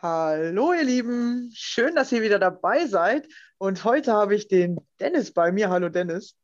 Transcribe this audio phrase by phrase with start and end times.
[0.00, 3.26] Hallo ihr Lieben, schön, dass ihr wieder dabei seid.
[3.58, 5.70] Und heute habe ich den Dennis bei mir.
[5.70, 6.36] Hallo Dennis.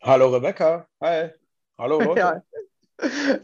[0.00, 0.88] Hallo Rebecca.
[1.02, 1.28] Hi.
[1.76, 2.18] Hallo Leute.
[2.18, 2.42] Ja,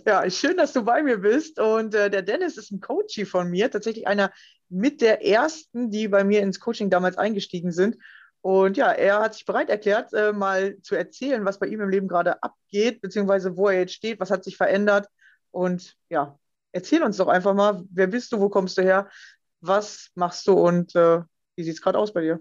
[0.06, 1.60] ja, schön, dass du bei mir bist.
[1.60, 4.32] Und äh, der Dennis ist ein Coachie von mir, tatsächlich einer
[4.70, 7.98] mit der ersten, die bei mir ins Coaching damals eingestiegen sind.
[8.40, 11.90] Und ja, er hat sich bereit erklärt, äh, mal zu erzählen, was bei ihm im
[11.90, 15.08] Leben gerade abgeht, beziehungsweise wo er jetzt steht, was hat sich verändert.
[15.50, 16.38] Und ja,
[16.76, 19.08] erzähl uns doch einfach mal, wer bist du, wo kommst du her,
[19.60, 21.22] was machst du und äh,
[21.56, 22.40] wie sieht es gerade aus bei dir?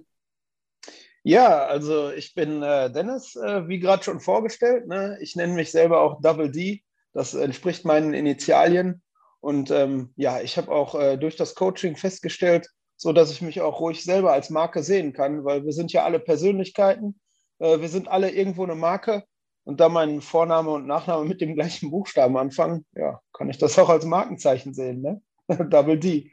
[1.24, 4.88] Ja, also ich bin äh, Dennis, äh, wie gerade schon vorgestellt.
[4.88, 5.18] Ne?
[5.22, 6.84] Ich nenne mich selber auch Double D.
[7.14, 9.02] Das entspricht meinen Initialien.
[9.40, 12.68] Und ähm, ja, ich habe auch äh, durch das Coaching festgestellt,
[12.98, 16.04] so dass ich mich auch ruhig selber als Marke sehen kann, weil wir sind ja
[16.04, 17.20] alle Persönlichkeiten.
[17.60, 19.24] Äh, wir sind alle irgendwo eine Marke.
[19.66, 23.78] Und da mein Vorname und Nachname mit dem gleichen Buchstaben anfangen, ja, kann ich das
[23.78, 25.22] auch als Markenzeichen sehen, ne?
[25.70, 26.32] Double D.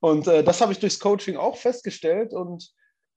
[0.00, 2.72] Und äh, das habe ich durchs Coaching auch festgestellt und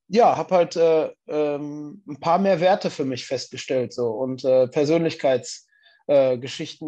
[0.10, 4.66] ja, habe halt äh, ähm, ein paar mehr Werte für mich festgestellt so und äh,
[4.66, 5.66] Persönlichkeits-
[6.08, 6.38] äh,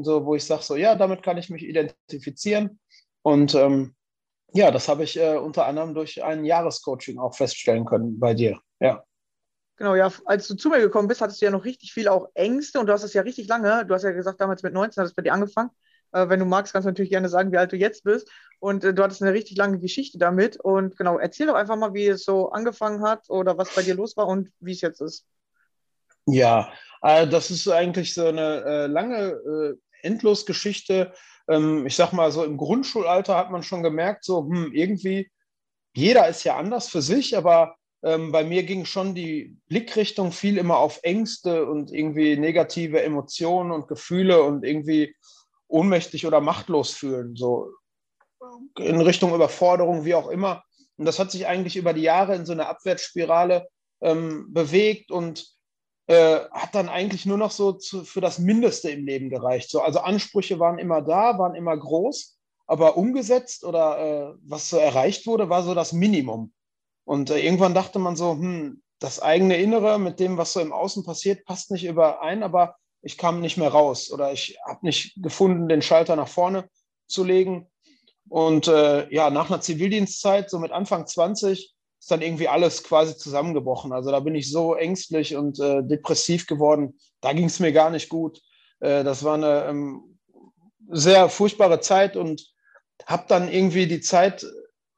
[0.02, 2.80] so, wo ich sage, so ja, damit kann ich mich identifizieren.
[3.22, 3.96] Und ähm,
[4.54, 8.60] ja, das habe ich äh, unter anderem durch ein Jahrescoaching auch feststellen können bei dir.
[8.80, 9.04] Ja.
[9.78, 12.30] Genau, ja, als du zu mir gekommen bist, hattest du ja noch richtig viel auch
[12.34, 15.02] Ängste und du hast es ja richtig lange, du hast ja gesagt, damals mit 19
[15.02, 15.70] hat es bei dir angefangen.
[16.14, 18.30] Äh, wenn du magst, kannst du natürlich gerne sagen, wie alt du jetzt bist.
[18.60, 20.58] Und äh, du hattest eine richtig lange Geschichte damit.
[20.58, 23.96] Und genau, erzähl doch einfach mal, wie es so angefangen hat oder was bei dir
[23.96, 25.26] los war und wie es jetzt ist.
[26.26, 26.72] Ja,
[27.02, 29.74] äh, das ist eigentlich so eine äh, lange äh,
[30.04, 31.14] Endlosgeschichte.
[31.50, 35.30] Ähm, ich sag mal, so im Grundschulalter hat man schon gemerkt, so hm, irgendwie,
[35.94, 40.58] jeder ist ja anders für sich, aber ähm, bei mir ging schon die Blickrichtung viel
[40.58, 45.16] immer auf Ängste und irgendwie negative Emotionen und Gefühle und irgendwie
[45.68, 47.72] ohnmächtig oder machtlos fühlen, so
[48.78, 50.64] in Richtung Überforderung, wie auch immer.
[50.98, 53.68] Und das hat sich eigentlich über die Jahre in so eine Abwärtsspirale
[54.02, 55.48] ähm, bewegt und
[56.06, 59.72] äh, hat dann eigentlich nur noch so zu, für das Mindeste im Leben gereicht.
[59.72, 62.38] So, also Ansprüche waren immer da, waren immer groß,
[62.68, 66.54] aber umgesetzt oder äh, was so erreicht wurde, war so das Minimum.
[67.06, 70.74] Und äh, irgendwann dachte man so, hm, das eigene Innere mit dem, was so im
[70.74, 75.22] Außen passiert, passt nicht überein, aber ich kam nicht mehr raus oder ich habe nicht
[75.22, 76.68] gefunden, den Schalter nach vorne
[77.08, 77.70] zu legen.
[78.28, 83.16] Und äh, ja, nach einer Zivildienstzeit, so mit Anfang 20, ist dann irgendwie alles quasi
[83.16, 83.92] zusammengebrochen.
[83.94, 86.98] Also da bin ich so ängstlich und äh, depressiv geworden.
[87.22, 88.42] Da ging es mir gar nicht gut.
[88.80, 90.20] Äh, das war eine ähm,
[90.90, 92.54] sehr furchtbare Zeit und
[93.06, 94.46] habe dann irgendwie die Zeit,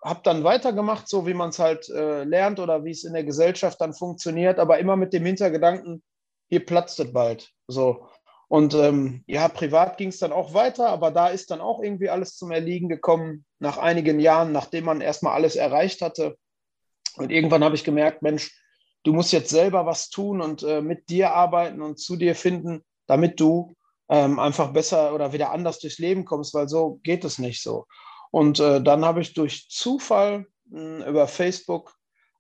[0.08, 3.24] habe dann weitergemacht, so wie man es halt äh, lernt oder wie es in der
[3.24, 6.04] Gesellschaft dann funktioniert, aber immer mit dem Hintergedanken,
[6.50, 7.52] hier platzt es bald.
[7.68, 8.08] So.
[8.48, 12.10] Und ähm, ja, privat ging es dann auch weiter, aber da ist dann auch irgendwie
[12.10, 16.38] alles zum Erliegen gekommen, nach einigen Jahren, nachdem man erstmal alles erreicht hatte.
[17.18, 18.58] Und irgendwann habe ich gemerkt, Mensch,
[19.04, 22.86] du musst jetzt selber was tun und äh, mit dir arbeiten und zu dir finden,
[23.08, 23.76] damit du
[24.10, 27.86] ähm, einfach besser oder wieder anders durchs Leben kommst, weil so geht es nicht so.
[28.32, 31.96] Und äh, dann habe ich durch Zufall mh, hm, über Facebook,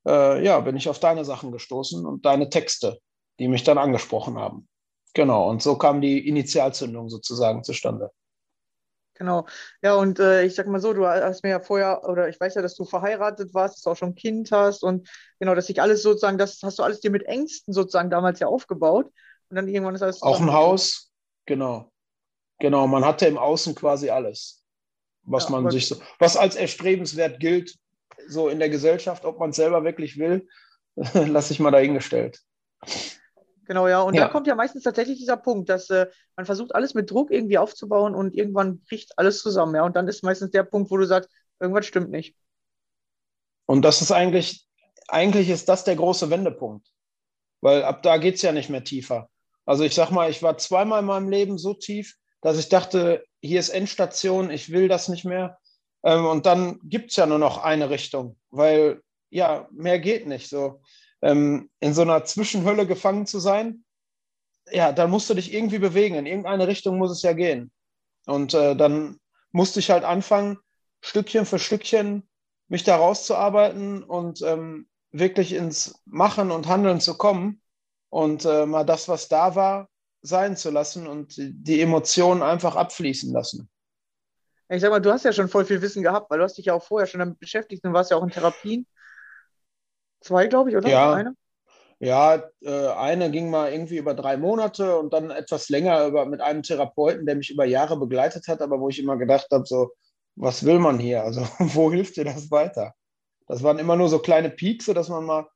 [0.05, 2.99] äh, ja, bin ich auf deine Sachen gestoßen und deine Texte,
[3.39, 4.67] die mich dann angesprochen haben.
[5.13, 8.11] Genau, und so kam die Initialzündung sozusagen zustande.
[9.17, 9.47] Genau.
[9.81, 12.53] Ja, und äh, ich sag mal so, du hast mir ja vorher, oder ich weiß
[12.53, 15.65] ja, dass du verheiratet warst, dass du auch schon ein Kind hast und genau, dass
[15.65, 19.07] sich alles sozusagen, das hast du alles dir mit Ängsten sozusagen damals ja aufgebaut.
[19.49, 20.21] Und dann irgendwann ist alles.
[20.21, 21.11] Auch ein Haus,
[21.45, 21.91] genau.
[22.59, 24.63] Genau, man hatte im Außen quasi alles,
[25.27, 27.75] was ja, man sich so, was als erstrebenswert gilt,
[28.27, 30.47] so in der Gesellschaft, ob man es selber wirklich will,
[31.13, 32.39] lasse ich mal dahingestellt.
[33.65, 34.01] Genau, ja.
[34.01, 34.25] Und ja.
[34.25, 36.07] da kommt ja meistens tatsächlich dieser Punkt, dass äh,
[36.37, 39.75] man versucht, alles mit Druck irgendwie aufzubauen und irgendwann bricht alles zusammen.
[39.75, 39.83] Ja.
[39.83, 41.29] Und dann ist meistens der Punkt, wo du sagst,
[41.59, 42.35] irgendwas stimmt nicht.
[43.65, 44.65] Und das ist eigentlich,
[45.09, 46.87] eigentlich ist das der große Wendepunkt.
[47.59, 49.29] Weil ab da geht es ja nicht mehr tiefer.
[49.65, 53.25] Also ich sag mal, ich war zweimal in meinem Leben so tief, dass ich dachte,
[53.41, 55.57] hier ist Endstation, ich will das nicht mehr.
[56.03, 60.49] Ähm, und dann gibt es ja nur noch eine Richtung, weil ja, mehr geht nicht.
[60.49, 60.81] So
[61.21, 63.83] ähm, in so einer Zwischenhölle gefangen zu sein,
[64.71, 66.15] ja, dann musst du dich irgendwie bewegen.
[66.15, 67.71] In irgendeine Richtung muss es ja gehen.
[68.25, 69.19] Und äh, dann
[69.51, 70.57] musste ich halt anfangen,
[71.01, 72.27] Stückchen für Stückchen
[72.67, 77.61] mich da rauszuarbeiten und ähm, wirklich ins Machen und Handeln zu kommen
[78.09, 79.89] und äh, mal das, was da war,
[80.27, 83.69] sein zu lassen und die Emotionen einfach abfließen lassen.
[84.69, 86.65] Ich sag mal, du hast ja schon voll viel Wissen gehabt, weil du hast dich
[86.65, 88.85] ja auch vorher schon damit beschäftigt und warst ja auch in Therapien.
[90.19, 90.89] Zwei, glaube ich, oder?
[90.89, 91.13] Ja.
[91.13, 91.35] Eine?
[91.99, 96.41] Ja, äh, eine ging mal irgendwie über drei Monate und dann etwas länger über, mit
[96.41, 99.91] einem Therapeuten, der mich über Jahre begleitet hat, aber wo ich immer gedacht habe, so,
[100.35, 101.23] was will man hier?
[101.23, 102.93] Also, wo hilft dir das weiter?
[103.47, 105.47] Das waren immer nur so kleine Piekse, dass man mal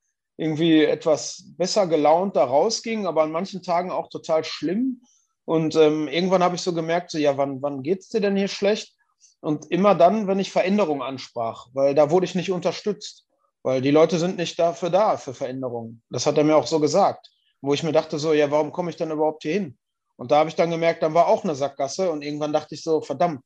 [0.41, 5.03] irgendwie etwas besser gelaunt da rausging, aber an manchen Tagen auch total schlimm.
[5.45, 8.35] Und ähm, irgendwann habe ich so gemerkt, so, ja, wann, wann geht es dir denn
[8.35, 8.95] hier schlecht?
[9.41, 13.27] Und immer dann, wenn ich Veränderungen ansprach, weil da wurde ich nicht unterstützt.
[13.61, 16.01] Weil die Leute sind nicht dafür da, für Veränderungen.
[16.09, 17.29] Das hat er mir auch so gesagt.
[17.61, 19.77] Wo ich mir dachte, so, ja, warum komme ich denn überhaupt hier hin?
[20.15, 22.81] Und da habe ich dann gemerkt, dann war auch eine Sackgasse und irgendwann dachte ich
[22.81, 23.41] so, verdammt,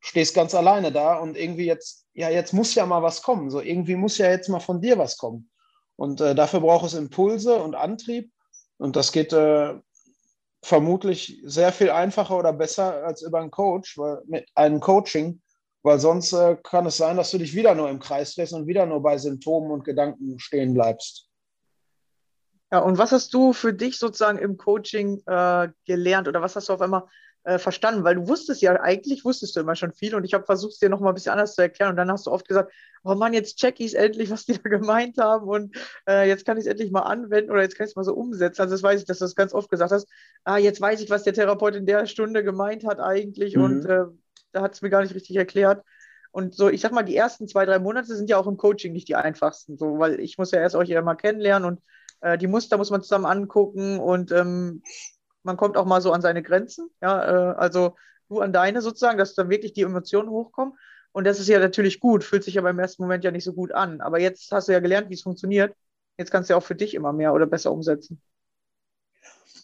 [0.00, 3.50] stehst ganz alleine da und irgendwie jetzt, ja, jetzt muss ja mal was kommen.
[3.50, 5.49] So, irgendwie muss ja jetzt mal von dir was kommen.
[6.00, 8.32] Und äh, dafür braucht es Impulse und Antrieb.
[8.78, 9.74] Und das geht äh,
[10.62, 15.42] vermutlich sehr viel einfacher oder besser als über einen Coach, weil mit einem Coaching
[15.82, 18.66] weil sonst äh, kann es sein, dass du dich wieder nur im Kreis drehst und
[18.66, 21.28] wieder nur bei Symptomen und Gedanken stehen bleibst.
[22.72, 26.68] Ja, und was hast du für dich sozusagen im Coaching äh, gelernt oder was hast
[26.68, 27.04] du auf einmal
[27.44, 28.04] äh, verstanden?
[28.04, 30.78] Weil du wusstest ja, eigentlich wusstest du immer schon viel und ich habe versucht, es
[30.78, 32.72] dir nochmal ein bisschen anders zu erklären und dann hast du oft gesagt,
[33.04, 35.76] oh Mann, jetzt check ich es endlich, was die da gemeint haben und
[36.08, 38.14] äh, jetzt kann ich es endlich mal anwenden oder jetzt kann ich es mal so
[38.14, 38.62] umsetzen.
[38.62, 40.08] Also das weiß ich, dass du das ganz oft gesagt hast.
[40.44, 43.64] Ah, jetzt weiß ich, was der Therapeut in der Stunde gemeint hat eigentlich mhm.
[43.64, 44.04] und äh,
[44.52, 45.84] da hat es mir gar nicht richtig erklärt.
[46.32, 48.92] Und so, ich sag mal, die ersten zwei, drei Monate sind ja auch im Coaching
[48.92, 51.80] nicht die einfachsten, so, weil ich muss ja erst euch ja mal kennenlernen und
[52.20, 54.82] äh, die Muster muss man zusammen angucken und ähm,
[55.42, 56.90] man kommt auch mal so an seine Grenzen.
[57.00, 57.96] Ja, äh, also
[58.28, 60.74] du an deine sozusagen, dass dann wirklich die Emotionen hochkommen.
[61.12, 63.52] Und das ist ja natürlich gut, fühlt sich aber im ersten Moment ja nicht so
[63.52, 64.00] gut an.
[64.00, 65.74] Aber jetzt hast du ja gelernt, wie es funktioniert.
[66.18, 68.20] Jetzt kannst du ja auch für dich immer mehr oder besser umsetzen.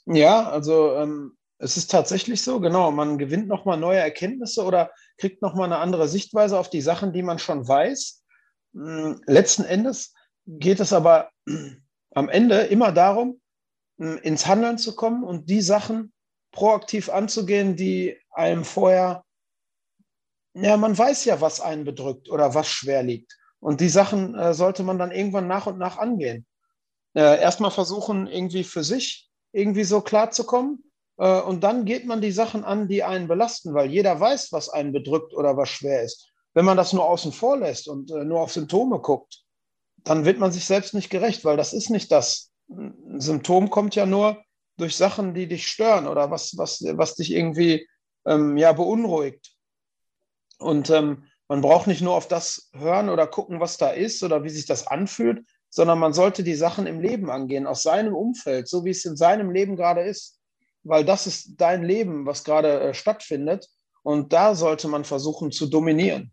[0.06, 2.90] Ja, also ähm, es ist tatsächlich so, genau.
[2.90, 7.22] Man gewinnt nochmal neue Erkenntnisse oder kriegt nochmal eine andere Sichtweise auf die Sachen, die
[7.22, 8.24] man schon weiß.
[8.74, 10.14] Hm, letzten Endes
[10.46, 11.30] geht es aber
[12.14, 13.40] am Ende immer darum,
[13.98, 16.12] ins Handeln zu kommen und die Sachen
[16.52, 19.24] proaktiv anzugehen, die einem vorher,
[20.54, 23.36] ja, man weiß ja, was einen bedrückt oder was schwer liegt.
[23.60, 26.46] Und die Sachen äh, sollte man dann irgendwann nach und nach angehen.
[27.14, 30.82] Äh, Erstmal versuchen, irgendwie für sich irgendwie so klar zu kommen
[31.18, 34.68] Äh, und dann geht man die Sachen an, die einen belasten, weil jeder weiß, was
[34.68, 36.30] einen bedrückt oder was schwer ist.
[36.54, 39.42] Wenn man das nur außen vor lässt und äh, nur auf Symptome guckt,
[40.04, 42.50] dann wird man sich selbst nicht gerecht, weil das ist nicht das.
[42.68, 44.42] Ein Symptom kommt ja nur
[44.76, 47.88] durch Sachen, die dich stören oder was, was, was dich irgendwie
[48.26, 49.54] ähm, ja, beunruhigt.
[50.58, 54.42] Und ähm, man braucht nicht nur auf das hören oder gucken, was da ist oder
[54.42, 58.68] wie sich das anfühlt, sondern man sollte die Sachen im Leben angehen, aus seinem Umfeld,
[58.68, 60.40] so wie es in seinem Leben gerade ist.
[60.82, 63.68] Weil das ist dein Leben, was gerade äh, stattfindet.
[64.02, 66.32] Und da sollte man versuchen zu dominieren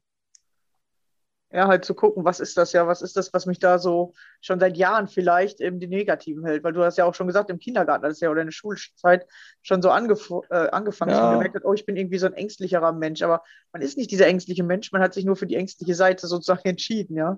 [1.54, 4.14] ja, halt zu gucken, was ist das ja, was ist das, was mich da so
[4.42, 6.64] schon seit Jahren vielleicht eben die Negativen hält.
[6.64, 8.54] Weil du hast ja auch schon gesagt, im Kindergarten, das ist ja oder in der
[8.54, 9.28] Schulzeit
[9.62, 11.22] schon so angef äh, angefangen, ja.
[11.22, 13.22] man gemerkt hat, oh, ich bin irgendwie so ein ängstlicherer Mensch.
[13.22, 16.26] Aber man ist nicht dieser ängstliche Mensch, man hat sich nur für die ängstliche Seite
[16.26, 17.38] sozusagen entschieden, ja.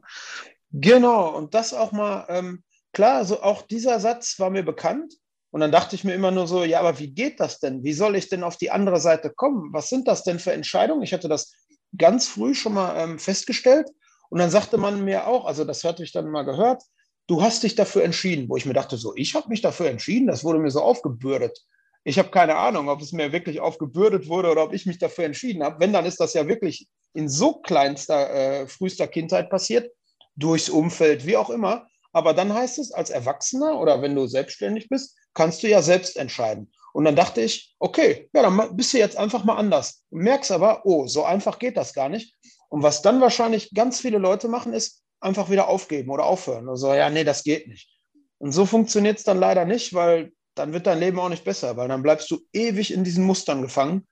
[0.72, 5.14] Genau, und das auch mal, ähm, klar, also auch dieser Satz war mir bekannt.
[5.52, 7.84] Und dann dachte ich mir immer nur so, ja, aber wie geht das denn?
[7.84, 9.72] Wie soll ich denn auf die andere Seite kommen?
[9.72, 11.02] Was sind das denn für Entscheidungen?
[11.02, 11.54] Ich hatte das
[11.98, 13.90] ganz früh schon mal ähm, festgestellt
[14.36, 16.84] und dann sagte man mir auch, also das hatte ich dann mal gehört,
[17.26, 20.28] du hast dich dafür entschieden, wo ich mir dachte, so, ich habe mich dafür entschieden,
[20.28, 21.58] das wurde mir so aufgebürdet.
[22.04, 25.24] Ich habe keine Ahnung, ob es mir wirklich aufgebürdet wurde oder ob ich mich dafür
[25.24, 25.80] entschieden habe.
[25.80, 29.90] Wenn, dann ist das ja wirklich in so kleinster, äh, frühester Kindheit passiert,
[30.36, 31.88] durchs Umfeld, wie auch immer.
[32.12, 36.18] Aber dann heißt es, als Erwachsener oder wenn du selbstständig bist, kannst du ja selbst
[36.18, 36.74] entscheiden.
[36.92, 40.04] Und dann dachte ich, okay, ja, dann bist du jetzt einfach mal anders.
[40.12, 42.36] Merkst aber, oh, so einfach geht das gar nicht.
[42.70, 46.70] Und was dann wahrscheinlich ganz viele Leute machen, ist einfach wieder aufgeben oder aufhören.
[46.70, 47.90] Also, ja, nee, das geht nicht.
[48.38, 51.78] Und so funktioniert es dann leider nicht, weil dann wird dein Leben auch nicht besser,
[51.78, 54.08] weil dann bleibst du ewig in diesen Mustern gefangen.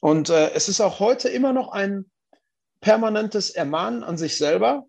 [0.00, 2.10] Und äh, es ist auch heute immer noch ein
[2.80, 4.86] permanentes Ermahnen an sich selber,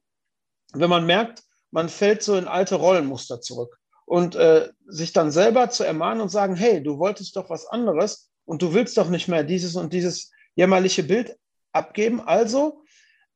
[0.73, 3.77] wenn man merkt, man fällt so in alte Rollenmuster zurück.
[4.05, 8.29] Und äh, sich dann selber zu ermahnen und sagen, hey, du wolltest doch was anderes
[8.45, 11.37] und du willst doch nicht mehr dieses und dieses jämmerliche Bild
[11.73, 12.21] abgeben.
[12.21, 12.83] Also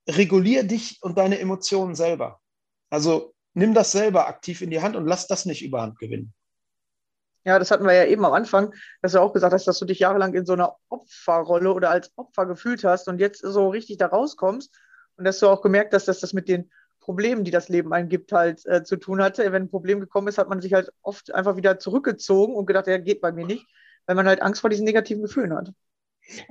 [0.08, 2.40] regulier dich und deine Emotionen selber.
[2.90, 6.34] Also nimm das selber aktiv in die Hand und lass das nicht überhand gewinnen.
[7.44, 9.86] Ja, das hatten wir ja eben am Anfang, dass du auch gesagt hast, dass du
[9.86, 13.98] dich jahrelang in so einer Opferrolle oder als Opfer gefühlt hast und jetzt so richtig
[13.98, 14.72] da rauskommst
[15.18, 18.32] und dass du auch gemerkt hast, dass das mit den Problemen, die das Leben eingibt,
[18.32, 19.52] halt äh, zu tun hatte.
[19.52, 22.86] Wenn ein Problem gekommen ist, hat man sich halt oft einfach wieder zurückgezogen und gedacht,
[22.86, 23.66] ja, geht bei mir nicht,
[24.06, 25.72] weil man halt Angst vor diesen negativen Gefühlen hat.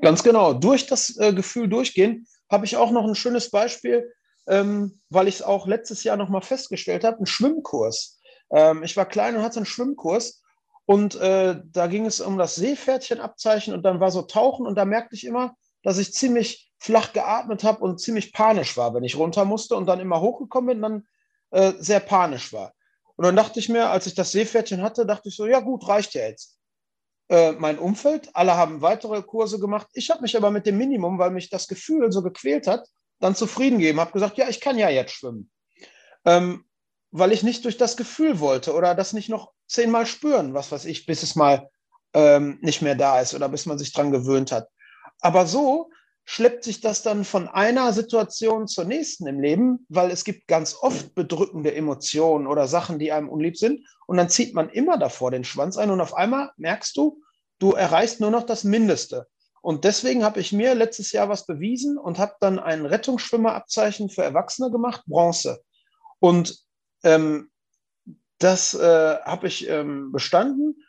[0.02, 0.52] Ganz genau.
[0.52, 4.12] Durch das äh, Gefühl durchgehen habe ich auch noch ein schönes Beispiel,
[4.46, 8.18] ähm, weil ich es auch letztes Jahr noch mal festgestellt habe, einen Schwimmkurs.
[8.50, 10.42] Ähm, ich war klein und hatte einen Schwimmkurs
[10.86, 14.84] und äh, da ging es um das Seepferdchenabzeichen und dann war so Tauchen und da
[14.84, 19.16] merkte ich immer, dass ich ziemlich flach geatmet habe und ziemlich panisch war, wenn ich
[19.16, 21.06] runter musste und dann immer hochgekommen bin, dann
[21.50, 22.74] äh, sehr panisch war.
[23.16, 25.86] Und dann dachte ich mir, als ich das Seepferdchen hatte, dachte ich so, ja gut,
[25.86, 26.59] reicht ja jetzt.
[27.30, 28.28] Äh, mein Umfeld.
[28.34, 29.86] Alle haben weitere Kurse gemacht.
[29.92, 32.88] Ich habe mich aber mit dem Minimum, weil mich das Gefühl so gequält hat,
[33.20, 34.00] dann zufrieden gegeben.
[34.00, 35.48] Habe gesagt, ja, ich kann ja jetzt schwimmen.
[36.24, 36.64] Ähm,
[37.12, 40.84] weil ich nicht durch das Gefühl wollte oder das nicht noch zehnmal spüren, was weiß
[40.86, 41.68] ich, bis es mal
[42.14, 44.68] ähm, nicht mehr da ist oder bis man sich dran gewöhnt hat.
[45.20, 45.90] Aber so
[46.24, 50.76] schleppt sich das dann von einer Situation zur nächsten im Leben, weil es gibt ganz
[50.80, 53.86] oft bedrückende Emotionen oder Sachen, die einem unlieb sind.
[54.06, 57.20] Und dann zieht man immer davor den Schwanz ein und auf einmal merkst du,
[57.58, 59.26] du erreichst nur noch das Mindeste.
[59.62, 64.22] Und deswegen habe ich mir letztes Jahr was bewiesen und habe dann ein Rettungsschwimmerabzeichen für
[64.22, 65.62] Erwachsene gemacht, Bronze.
[66.18, 66.58] Und
[67.02, 67.50] ähm,
[68.38, 70.82] das äh, habe ich ähm, bestanden.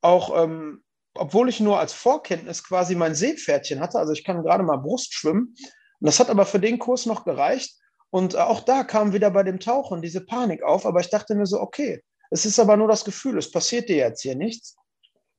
[0.00, 0.83] Auch ähm,
[1.16, 5.14] obwohl ich nur als Vorkenntnis quasi mein Seepferdchen hatte, also ich kann gerade mal Brust
[5.14, 5.54] schwimmen.
[6.00, 7.78] Und das hat aber für den Kurs noch gereicht.
[8.10, 10.86] Und auch da kam wieder bei dem Tauchen diese Panik auf.
[10.86, 13.96] Aber ich dachte mir so, okay, es ist aber nur das Gefühl, es passiert dir
[13.96, 14.76] jetzt hier nichts.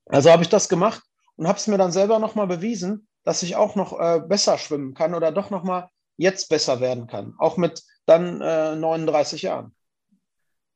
[0.08, 1.01] Also habe ich das gemacht
[1.36, 4.94] und habe es mir dann selber nochmal bewiesen, dass ich auch noch äh, besser schwimmen
[4.94, 7.34] kann oder doch nochmal jetzt besser werden kann.
[7.38, 9.75] Auch mit dann äh, 39 Jahren.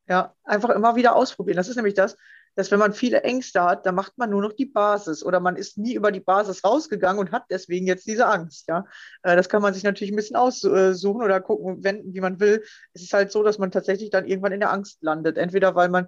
[0.08, 1.58] Ja, einfach immer wieder ausprobieren.
[1.58, 2.18] Das ist nämlich das,
[2.60, 5.56] dass wenn man viele Ängste hat, dann macht man nur noch die Basis oder man
[5.56, 8.68] ist nie über die Basis rausgegangen und hat deswegen jetzt diese Angst.
[8.68, 8.84] Ja,
[9.24, 12.62] äh, das kann man sich natürlich ein bisschen aussuchen oder gucken, wenden, wie man will.
[12.92, 15.38] Es ist halt so, dass man tatsächlich dann irgendwann in der Angst landet.
[15.38, 16.08] Entweder weil man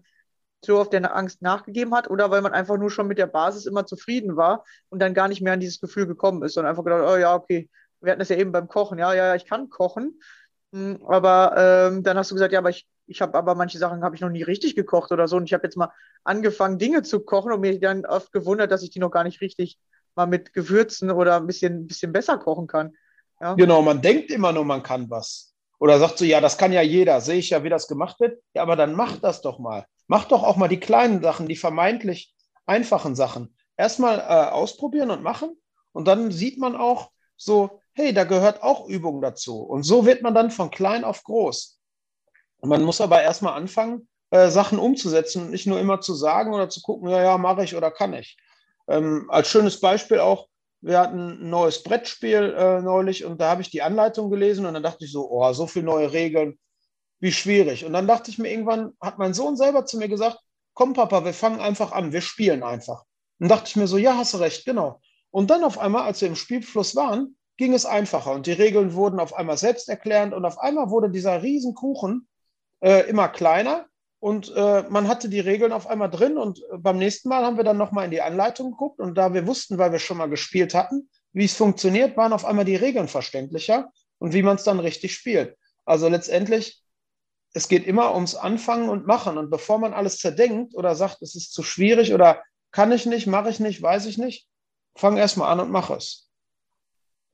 [0.62, 3.66] so auf der Angst nachgegeben hat oder weil man einfach nur schon mit der Basis
[3.66, 6.84] immer zufrieden war und dann gar nicht mehr an dieses Gefühl gekommen ist, sondern einfach
[6.84, 7.70] gedacht, oh ja, okay,
[8.02, 10.20] wir hatten das ja eben beim Kochen, ja, ja, ich kann kochen.
[10.74, 14.04] Hm, aber ähm, dann hast du gesagt, ja, aber ich ich habe aber manche Sachen
[14.04, 15.38] habe ich noch nie richtig gekocht oder so.
[15.38, 15.92] Und ich habe jetzt mal
[16.24, 19.42] angefangen, Dinge zu kochen und mir dann oft gewundert, dass ich die noch gar nicht
[19.42, 19.78] richtig
[20.16, 22.94] mal mit Gewürzen oder ein bisschen, bisschen besser kochen kann.
[23.40, 23.54] Ja?
[23.56, 25.54] Genau, man denkt immer nur, man kann was.
[25.80, 28.42] Oder sagt so, ja, das kann ja jeder, sehe ich ja, wie das gemacht wird.
[28.54, 29.86] Ja, aber dann mach das doch mal.
[30.08, 32.34] Mach doch auch mal die kleinen Sachen, die vermeintlich
[32.66, 33.56] einfachen Sachen.
[33.78, 35.58] erstmal äh, ausprobieren und machen
[35.92, 39.62] und dann sieht man auch so, hey, da gehört auch Übung dazu.
[39.62, 41.81] Und so wird man dann von klein auf groß.
[42.62, 46.70] Man muss aber erstmal anfangen, äh, Sachen umzusetzen und nicht nur immer zu sagen oder
[46.70, 48.38] zu gucken, ja, ja, mache ich oder kann ich.
[48.88, 50.48] Ähm, als schönes Beispiel auch,
[50.82, 54.74] wir hatten ein neues Brettspiel äh, neulich und da habe ich die Anleitung gelesen und
[54.74, 56.60] dann dachte ich so, oh, so viele neue Regeln,
[57.20, 57.86] wie schwierig.
[57.86, 60.40] Und dann dachte ich mir irgendwann, hat mein Sohn selber zu mir gesagt,
[60.74, 63.04] komm Papa, wir fangen einfach an, wir spielen einfach.
[63.40, 65.00] Und dachte ich mir so, ja, hast du recht, genau.
[65.30, 68.94] Und dann auf einmal, als wir im Spielfluss waren, ging es einfacher und die Regeln
[68.94, 72.28] wurden auf einmal selbsterklärend und auf einmal wurde dieser Riesenkuchen
[72.82, 73.88] äh, immer kleiner
[74.20, 77.58] und äh, man hatte die Regeln auf einmal drin und äh, beim nächsten Mal haben
[77.58, 80.30] wir dann nochmal in die Anleitung geguckt und da wir wussten, weil wir schon mal
[80.30, 84.64] gespielt hatten, wie es funktioniert, waren auf einmal die Regeln verständlicher und wie man es
[84.64, 85.58] dann richtig spielt.
[85.86, 86.84] Also letztendlich,
[87.54, 91.36] es geht immer ums Anfangen und Machen und bevor man alles zerdenkt oder sagt, es
[91.36, 94.48] ist zu schwierig oder kann ich nicht, mache ich nicht, weiß ich nicht,
[94.96, 96.30] fang erstmal an und mach es.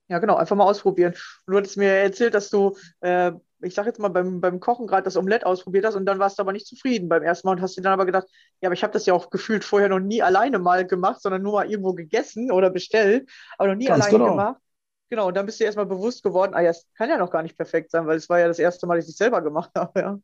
[0.08, 1.16] Ja, genau, einfach mal ausprobieren.
[1.48, 5.04] Du hattest mir erzählt, dass du, äh, ich sag jetzt mal, beim, beim Kochen gerade
[5.04, 7.62] das Omelett ausprobiert hast und dann warst du aber nicht zufrieden beim ersten Mal und
[7.62, 8.28] hast dir dann aber gedacht,
[8.62, 11.42] ja, aber ich habe das ja auch gefühlt vorher noch nie alleine mal gemacht, sondern
[11.42, 14.32] nur mal irgendwo gegessen oder bestellt, aber noch nie Ganz alleine genau.
[14.32, 14.62] gemacht.
[15.10, 17.42] Genau, und dann bist du erstmal bewusst geworden, ah ja, es kann ja noch gar
[17.42, 19.72] nicht perfekt sein, weil es war ja das erste Mal, dass ich es selber gemacht
[19.76, 20.20] habe, ja.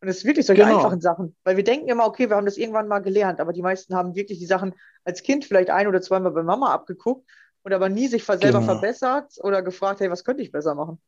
[0.00, 0.76] Und es ist wirklich solche genau.
[0.76, 1.34] einfachen Sachen.
[1.42, 4.14] Weil wir denken immer, okay, wir haben das irgendwann mal gelernt, aber die meisten haben
[4.14, 7.26] wirklich die Sachen als Kind vielleicht ein oder zweimal bei Mama abgeguckt
[7.62, 8.60] und aber nie sich selber genau.
[8.60, 11.00] verbessert oder gefragt, hey, was könnte ich besser machen?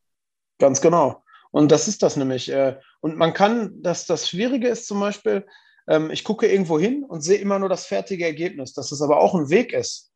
[0.59, 1.23] Ganz genau.
[1.51, 2.51] Und das ist das nämlich.
[2.51, 5.47] Äh, und man kann, dass das Schwierige ist zum Beispiel,
[5.89, 9.19] ähm, ich gucke irgendwo hin und sehe immer nur das fertige Ergebnis, dass es aber
[9.19, 10.13] auch ein Weg ist.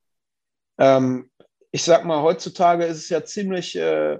[0.78, 1.30] Ähm,
[1.70, 4.18] ich sag mal, heutzutage ist es ja ziemlich äh,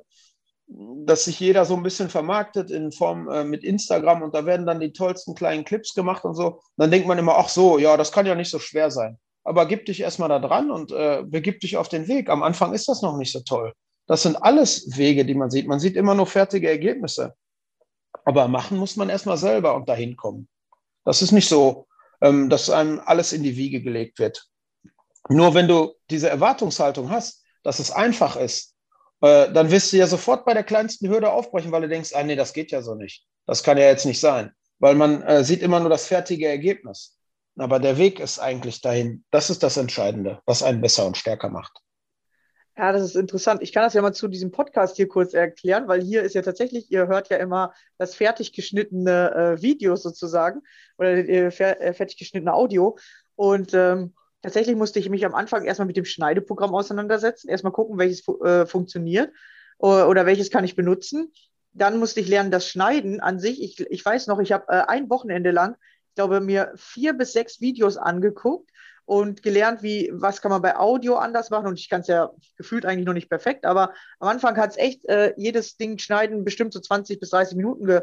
[0.69, 4.65] dass sich jeder so ein bisschen vermarktet in Form äh, mit Instagram und da werden
[4.65, 6.61] dann die tollsten kleinen Clips gemacht und so.
[6.79, 9.19] dann denkt man immer, ach so, ja, das kann ja nicht so schwer sein.
[9.45, 10.95] Aber gib dich erstmal da dran und
[11.31, 12.31] begib dich auf den Weg.
[12.31, 13.75] Am Anfang ist das noch nicht so toll.
[14.07, 15.67] Das sind alles Wege, die man sieht.
[15.67, 17.35] Man sieht immer nur fertige Ergebnisse.
[18.25, 20.49] Aber machen muss man erstmal selber und dahin kommen.
[21.05, 21.87] Das ist nicht so,
[22.21, 24.47] ähm, dass einem alles in die Wiege gelegt wird.
[25.29, 28.75] Nur wenn du diese Erwartungshaltung hast, dass es einfach ist,
[29.21, 32.23] äh, dann wirst du ja sofort bei der kleinsten Hürde aufbrechen, weil du denkst, ah
[32.23, 33.25] nee, das geht ja so nicht.
[33.47, 34.53] Das kann ja jetzt nicht sein.
[34.79, 37.19] Weil man äh, sieht immer nur das fertige Ergebnis.
[37.57, 39.25] Aber der Weg ist eigentlich dahin.
[39.31, 41.73] Das ist das Entscheidende, was einen besser und stärker macht.
[42.77, 43.63] Ja, das ist interessant.
[43.63, 46.41] Ich kann das ja mal zu diesem Podcast hier kurz erklären, weil hier ist ja
[46.41, 50.63] tatsächlich, ihr hört ja immer das fertig geschnittene äh, Video sozusagen
[50.97, 52.97] oder äh, äh, fertig geschnittene Audio.
[53.37, 57.99] Und ähm, tatsächlich musste ich mich am Anfang erstmal mit dem Schneideprogramm auseinandersetzen, erstmal gucken,
[57.99, 59.33] welches äh, funktioniert
[59.77, 61.31] oder, oder, welches kann ich benutzen.
[61.75, 63.63] Dann musste ich lernen, das Schneiden an sich.
[63.63, 65.77] Ich, ich weiß noch, ich habe äh, ein Wochenende lang,
[66.09, 68.71] ich glaube, mir vier bis sechs Videos angeguckt
[69.05, 71.67] und gelernt, wie, was kann man bei Audio anders machen.
[71.67, 74.77] Und ich kann es ja gefühlt eigentlich noch nicht perfekt, aber am Anfang hat es
[74.77, 78.03] echt äh, jedes Ding schneiden bestimmt so 20 bis 30 Minuten ge,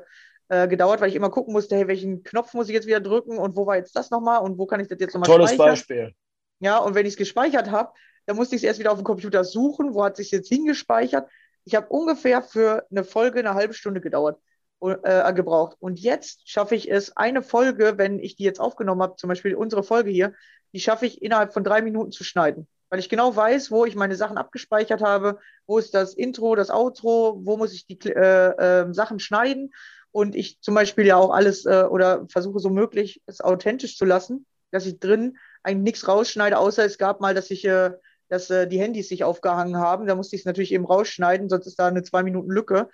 [0.49, 3.37] äh, gedauert, weil ich immer gucken musste, hey, welchen Knopf muss ich jetzt wieder drücken
[3.37, 5.73] und wo war jetzt das nochmal und wo kann ich das jetzt nochmal Tolles speichern?
[5.73, 6.13] Beispiel.
[6.59, 7.93] Ja, und wenn ich es gespeichert habe,
[8.25, 11.29] dann musste ich es erst wieder auf dem Computer suchen, wo hat sich jetzt hingespeichert.
[11.65, 14.39] Ich habe ungefähr für eine Folge eine halbe Stunde gedauert,
[14.81, 15.77] äh, gebraucht.
[15.79, 19.55] Und jetzt schaffe ich es, eine Folge, wenn ich die jetzt aufgenommen habe, zum Beispiel
[19.55, 20.33] unsere Folge hier,
[20.73, 22.67] die schaffe ich innerhalb von drei Minuten zu schneiden.
[22.89, 26.71] Weil ich genau weiß, wo ich meine Sachen abgespeichert habe, wo ist das Intro, das
[26.71, 28.49] Outro, wo muss ich die äh,
[28.85, 29.71] äh, Sachen schneiden.
[30.11, 34.05] Und ich zum Beispiel ja auch alles äh, oder versuche so möglich es authentisch zu
[34.05, 37.91] lassen, dass ich drin eigentlich nichts rausschneide, außer es gab mal, dass ich, äh,
[38.27, 40.07] dass äh, die Handys sich aufgehangen haben.
[40.07, 42.89] Da musste ich es natürlich eben rausschneiden, sonst ist da eine zwei Minuten Lücke.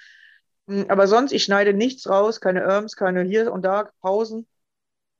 [0.67, 4.47] Hm, aber sonst, ich schneide nichts raus, keine Irms, keine hier und da Pausen.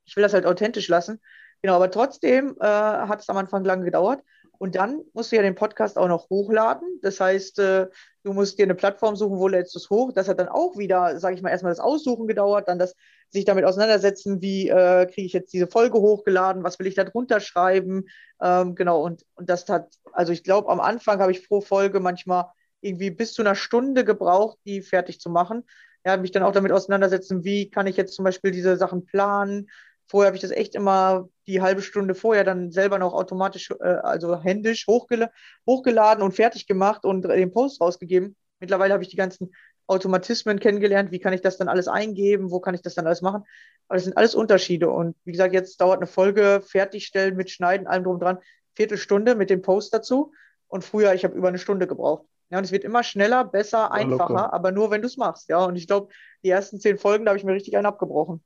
[0.06, 1.22] Ich will das halt authentisch lassen.
[1.62, 4.24] Genau, aber trotzdem äh, hat es am Anfang lange gedauert.
[4.58, 6.88] Und dann musst du ja den Podcast auch noch hochladen.
[7.02, 7.88] Das heißt, äh,
[8.24, 10.12] du musst dir eine Plattform suchen, wo lädst du es hoch.
[10.14, 12.96] Das hat dann auch wieder, sage ich mal, erstmal das Aussuchen gedauert, dann das
[13.30, 17.04] sich damit auseinandersetzen, wie äh, kriege ich jetzt diese Folge hochgeladen, was will ich da
[17.04, 18.06] drunter schreiben.
[18.42, 22.00] Ähm, genau, und, und das hat, also ich glaube, am Anfang habe ich pro Folge
[22.00, 22.46] manchmal
[22.86, 25.64] irgendwie bis zu einer Stunde gebraucht, die fertig zu machen.
[26.06, 29.68] Ja, mich dann auch damit auseinandersetzen, wie kann ich jetzt zum Beispiel diese Sachen planen,
[30.08, 33.84] Vorher habe ich das echt immer die halbe Stunde vorher dann selber noch automatisch, äh,
[33.84, 35.30] also händisch hochgel
[35.66, 38.36] hochgeladen und fertig gemacht und den Post rausgegeben.
[38.60, 39.54] Mittlerweile habe ich die ganzen
[39.88, 41.12] Automatismen kennengelernt.
[41.12, 42.52] Wie kann ich das dann alles eingeben?
[42.52, 43.44] Wo kann ich das dann alles machen?
[43.88, 44.90] Aber das sind alles Unterschiede.
[44.90, 48.38] Und wie gesagt, jetzt dauert eine Folge fertigstellen mit Schneiden, allem drum dran,
[48.76, 50.34] Viertelstunde mit dem Post dazu.
[50.68, 52.26] Und früher, ich habe über eine Stunde gebraucht.
[52.50, 55.50] Ja, und es wird immer schneller, besser, einfacher, ja, aber nur wenn du es machst.
[55.50, 58.44] Ja, und ich glaube, die ersten zehn Folgen, da habe ich mir richtig einen abgebrochen.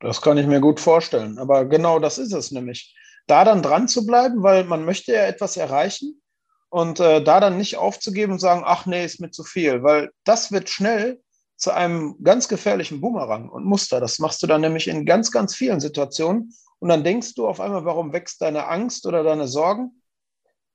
[0.00, 1.38] Das kann ich mir gut vorstellen.
[1.38, 2.94] Aber genau das ist es nämlich.
[3.26, 6.20] da dann dran zu bleiben, weil man möchte ja etwas erreichen
[6.68, 10.10] und äh, da dann nicht aufzugeben und sagen, ach nee, ist mir zu viel, weil
[10.24, 11.22] das wird schnell
[11.56, 14.00] zu einem ganz gefährlichen Boomerang und Muster.
[14.00, 17.60] Das machst du dann nämlich in ganz, ganz vielen Situationen und dann denkst du auf
[17.60, 20.02] einmal, warum wächst deine Angst oder deine Sorgen?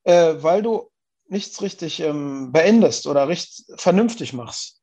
[0.05, 0.89] Äh, weil du
[1.29, 4.81] nichts richtig ähm, beendest oder richtig vernünftig machst.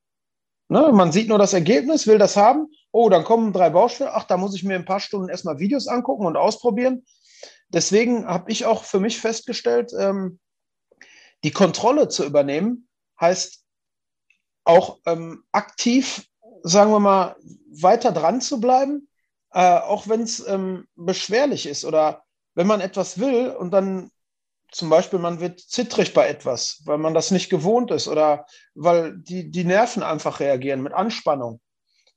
[0.69, 0.91] Ne?
[0.93, 2.69] Man sieht nur das Ergebnis, will das haben.
[2.93, 4.11] Oh, dann kommen drei Baustellen.
[4.13, 7.05] Ach, da muss ich mir ein paar Stunden erstmal Videos angucken und ausprobieren.
[7.69, 10.39] Deswegen habe ich auch für mich festgestellt, ähm,
[11.45, 12.89] die Kontrolle zu übernehmen,
[13.21, 13.65] heißt
[14.65, 16.27] auch ähm, aktiv,
[16.63, 17.37] sagen wir mal,
[17.71, 19.09] weiter dran zu bleiben,
[19.53, 24.11] äh, auch wenn es ähm, beschwerlich ist oder wenn man etwas will und dann
[24.77, 29.17] zum Beispiel, man wird zittrig bei etwas, weil man das nicht gewohnt ist oder weil
[29.17, 31.61] die, die Nerven einfach reagieren mit Anspannung.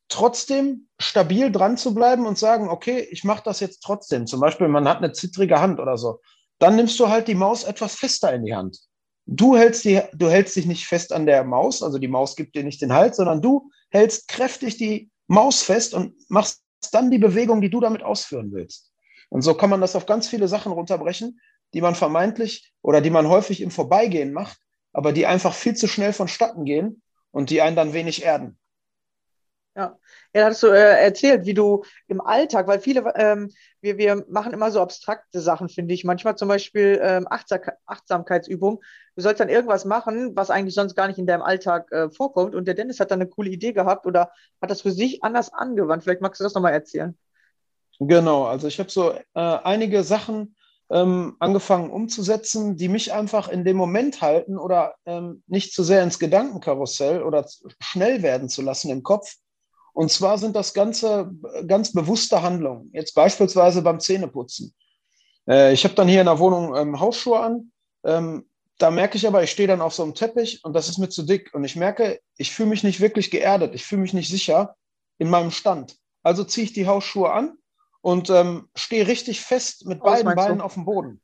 [0.09, 4.27] Trotzdem stabil dran zu bleiben und sagen, okay, ich mache das jetzt trotzdem.
[4.27, 6.19] Zum Beispiel, man hat eine zittrige Hand oder so.
[6.57, 8.77] Dann nimmst du halt die Maus etwas fester in die Hand.
[9.25, 12.55] Du hältst, die, du hältst dich nicht fest an der Maus, also die Maus gibt
[12.55, 17.19] dir nicht den Halt, sondern du hältst kräftig die Maus fest und machst dann die
[17.19, 18.91] Bewegung, die du damit ausführen willst.
[19.29, 21.39] Und so kann man das auf ganz viele Sachen runterbrechen,
[21.73, 24.57] die man vermeintlich oder die man häufig im Vorbeigehen macht,
[24.93, 27.01] aber die einfach viel zu schnell vonstatten gehen
[27.31, 28.57] und die einen dann wenig erden.
[29.75, 29.97] Ja,
[30.33, 33.51] ja hast du äh, erzählt, wie du im Alltag, weil viele, ähm,
[33.81, 36.03] wir, wir machen immer so abstrakte Sachen, finde ich.
[36.03, 38.81] Manchmal zum Beispiel ähm, Achtsam Achtsamkeitsübung.
[39.15, 42.55] Du sollst dann irgendwas machen, was eigentlich sonst gar nicht in deinem Alltag äh, vorkommt.
[42.55, 45.53] Und der Dennis hat dann eine coole Idee gehabt oder hat das für sich anders
[45.53, 46.03] angewandt.
[46.03, 47.17] Vielleicht magst du das nochmal erzählen.
[47.99, 50.55] Genau, also ich habe so äh, einige Sachen
[50.91, 56.03] ähm, angefangen umzusetzen, die mich einfach in dem Moment halten oder ähm, nicht zu sehr
[56.03, 57.45] ins Gedankenkarussell oder
[57.79, 59.35] schnell werden zu lassen im Kopf.
[59.93, 61.31] Und zwar sind das Ganze
[61.67, 62.89] ganz bewusste Handlungen.
[62.93, 64.73] Jetzt beispielsweise beim Zähneputzen.
[65.47, 67.71] Äh, ich habe dann hier in der Wohnung ähm, Hausschuhe an.
[68.03, 68.45] Ähm,
[68.79, 71.09] da merke ich aber, ich stehe dann auf so einem Teppich und das ist mir
[71.09, 71.53] zu dick.
[71.53, 73.75] Und ich merke, ich fühle mich nicht wirklich geerdet.
[73.75, 74.75] Ich fühle mich nicht sicher
[75.17, 75.97] in meinem Stand.
[76.23, 77.58] Also ziehe ich die Hausschuhe an
[78.01, 80.63] und ähm, stehe richtig fest mit aus, beiden Beinen du?
[80.63, 81.21] auf dem Boden.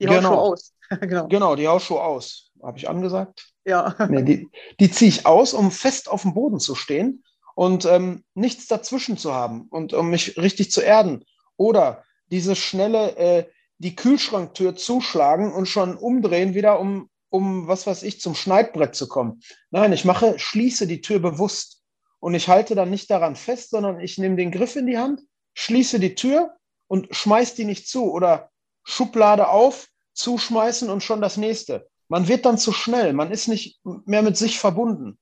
[0.00, 0.30] Die genau.
[0.30, 0.74] Hausschuhe aus.
[1.00, 1.28] genau.
[1.28, 2.50] genau, die Hausschuhe aus.
[2.62, 3.52] Habe ich angesagt?
[3.64, 3.94] Ja.
[4.08, 4.48] Nee, die,
[4.80, 9.16] die ziehe ich aus, um fest auf dem Boden zu stehen und ähm, nichts dazwischen
[9.16, 11.24] zu haben und um mich richtig zu erden.
[11.56, 13.46] Oder diese schnelle, äh,
[13.78, 19.08] die Kühlschranktür zuschlagen und schon umdrehen wieder, um, um, was weiß ich, zum Schneidbrett zu
[19.08, 19.40] kommen.
[19.70, 21.82] Nein, ich mache, schließe die Tür bewusst
[22.18, 25.20] und ich halte dann nicht daran fest, sondern ich nehme den Griff in die Hand
[25.54, 28.50] schließe die Tür und schmeiß die nicht zu oder
[28.84, 31.88] Schublade auf, zuschmeißen und schon das nächste.
[32.08, 35.18] Man wird dann zu schnell, man ist nicht mehr mit sich verbunden.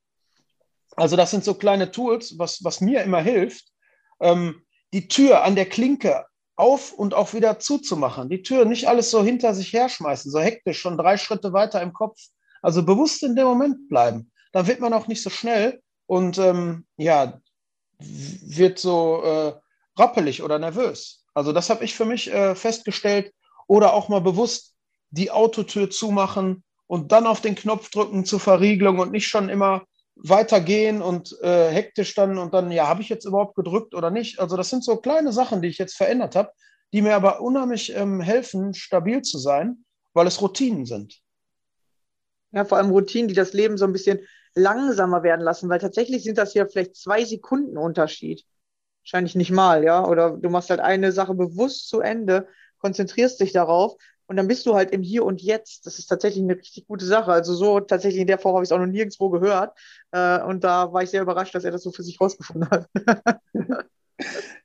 [0.96, 3.68] Also das sind so kleine Tools, was, was mir immer hilft,
[4.20, 8.28] ähm, die Tür an der Klinke auf und auch wieder zuzumachen.
[8.28, 11.92] Die Tür nicht alles so hinter sich herschmeißen, so hektisch, schon drei Schritte weiter im
[11.92, 12.18] Kopf.
[12.60, 14.30] Also bewusst in dem Moment bleiben.
[14.52, 17.40] Dann wird man auch nicht so schnell und ähm, ja,
[17.98, 19.52] wird so äh,
[19.96, 21.24] rappelig oder nervös.
[21.34, 23.32] Also das habe ich für mich äh, festgestellt.
[23.66, 24.74] Oder auch mal bewusst
[25.10, 29.84] die Autotür zumachen und dann auf den Knopf drücken zur Verriegelung und nicht schon immer
[30.14, 34.40] weitergehen und äh, hektisch dann und dann, ja, habe ich jetzt überhaupt gedrückt oder nicht?
[34.40, 36.50] Also das sind so kleine Sachen, die ich jetzt verändert habe,
[36.92, 41.18] die mir aber unheimlich ähm, helfen, stabil zu sein, weil es Routinen sind.
[42.52, 44.20] Ja, vor allem Routinen, die das Leben so ein bisschen
[44.54, 48.44] langsamer werden lassen, weil tatsächlich sind das ja vielleicht zwei Sekunden Unterschied
[49.02, 50.06] wahrscheinlich nicht mal, ja.
[50.06, 54.64] Oder du machst halt eine Sache bewusst zu Ende, konzentrierst dich darauf und dann bist
[54.66, 55.86] du halt im Hier und Jetzt.
[55.86, 57.32] Das ist tatsächlich eine richtig gute Sache.
[57.32, 59.78] Also so tatsächlich in der Form habe ich es auch noch nirgendwo gehört.
[60.10, 62.88] Äh, und da war ich sehr überrascht, dass er das so für sich rausgefunden hat.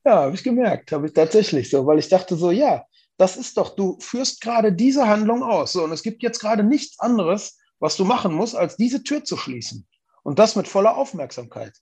[0.05, 2.85] ja, habe ich gemerkt, habe ich tatsächlich so, weil ich dachte so, ja,
[3.17, 5.73] das ist doch, du führst gerade diese Handlung aus.
[5.73, 9.23] So, und es gibt jetzt gerade nichts anderes, was du machen musst, als diese Tür
[9.23, 9.87] zu schließen.
[10.23, 11.73] Und das mit voller Aufmerksamkeit.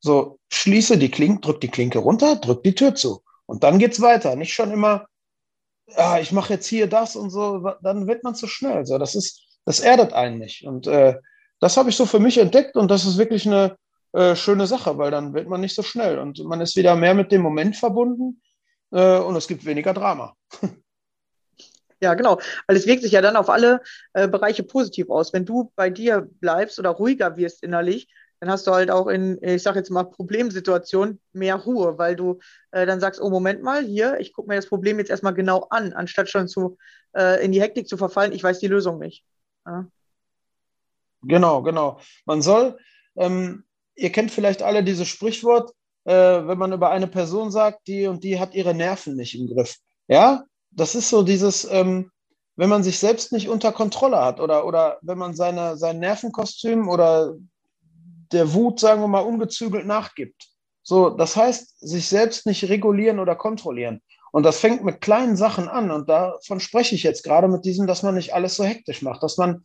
[0.00, 3.22] So, schließe die Klinke, drück die Klinke runter, drück die Tür zu.
[3.46, 4.34] Und dann geht's weiter.
[4.36, 5.06] Nicht schon immer,
[5.94, 8.86] ah, ich mache jetzt hier das und so, dann wird man zu schnell.
[8.86, 10.64] So, das ist, das erdet einen nicht.
[10.64, 11.16] Und äh,
[11.60, 13.76] das habe ich so für mich entdeckt und das ist wirklich eine
[14.12, 17.14] äh, schöne Sache, weil dann wird man nicht so schnell und man ist wieder mehr
[17.14, 18.40] mit dem Moment verbunden
[18.90, 20.34] äh, und es gibt weniger Drama.
[22.02, 22.40] Ja, genau.
[22.66, 23.82] Weil es wirkt sich ja dann auf alle
[24.14, 25.34] äh, Bereiche positiv aus.
[25.34, 28.08] Wenn du bei dir bleibst oder ruhiger wirst innerlich,
[28.40, 32.40] dann hast du halt auch in, ich sag jetzt mal, Problemsituationen mehr Ruhe, weil du
[32.70, 35.66] äh, dann sagst, oh, Moment mal, hier, ich gucke mir das Problem jetzt erstmal genau
[35.70, 36.78] an, anstatt schon zu,
[37.14, 39.24] äh, in die Hektik zu verfallen, ich weiß die Lösung nicht.
[39.66, 39.86] Ja.
[41.22, 42.00] Genau, genau.
[42.24, 42.78] Man soll,
[43.16, 45.72] ähm, ihr kennt vielleicht alle dieses Sprichwort,
[46.04, 49.48] äh, wenn man über eine Person sagt, die und die hat ihre Nerven nicht im
[49.48, 49.76] Griff.
[50.08, 52.10] Ja, das ist so dieses, ähm,
[52.56, 56.88] wenn man sich selbst nicht unter Kontrolle hat oder, oder wenn man seine, sein Nervenkostüm
[56.88, 57.34] oder
[58.32, 60.48] der Wut, sagen wir mal, ungezügelt nachgibt.
[60.82, 64.02] So, das heißt, sich selbst nicht regulieren oder kontrollieren.
[64.32, 65.90] Und das fängt mit kleinen Sachen an.
[65.90, 69.22] Und davon spreche ich jetzt gerade mit diesem, dass man nicht alles so hektisch macht,
[69.22, 69.62] dass man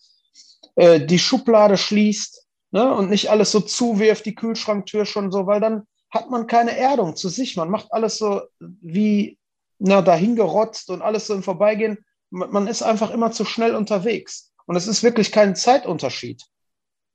[0.75, 5.61] äh, die Schublade schließt ne, und nicht alles so zuwirft, die Kühlschranktür schon so, weil
[5.61, 7.57] dann hat man keine Erdung zu sich.
[7.57, 9.37] Man macht alles so wie
[9.79, 12.03] na, dahingerotzt und alles so im Vorbeigehen.
[12.29, 14.51] Man ist einfach immer zu schnell unterwegs.
[14.65, 16.43] Und es ist wirklich kein Zeitunterschied,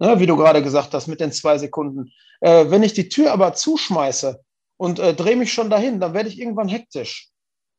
[0.01, 2.13] ne, wie du gerade gesagt hast, mit den zwei Sekunden.
[2.41, 4.41] Äh, wenn ich die Tür aber zuschmeiße
[4.77, 7.29] und äh, drehe mich schon dahin, dann werde ich irgendwann hektisch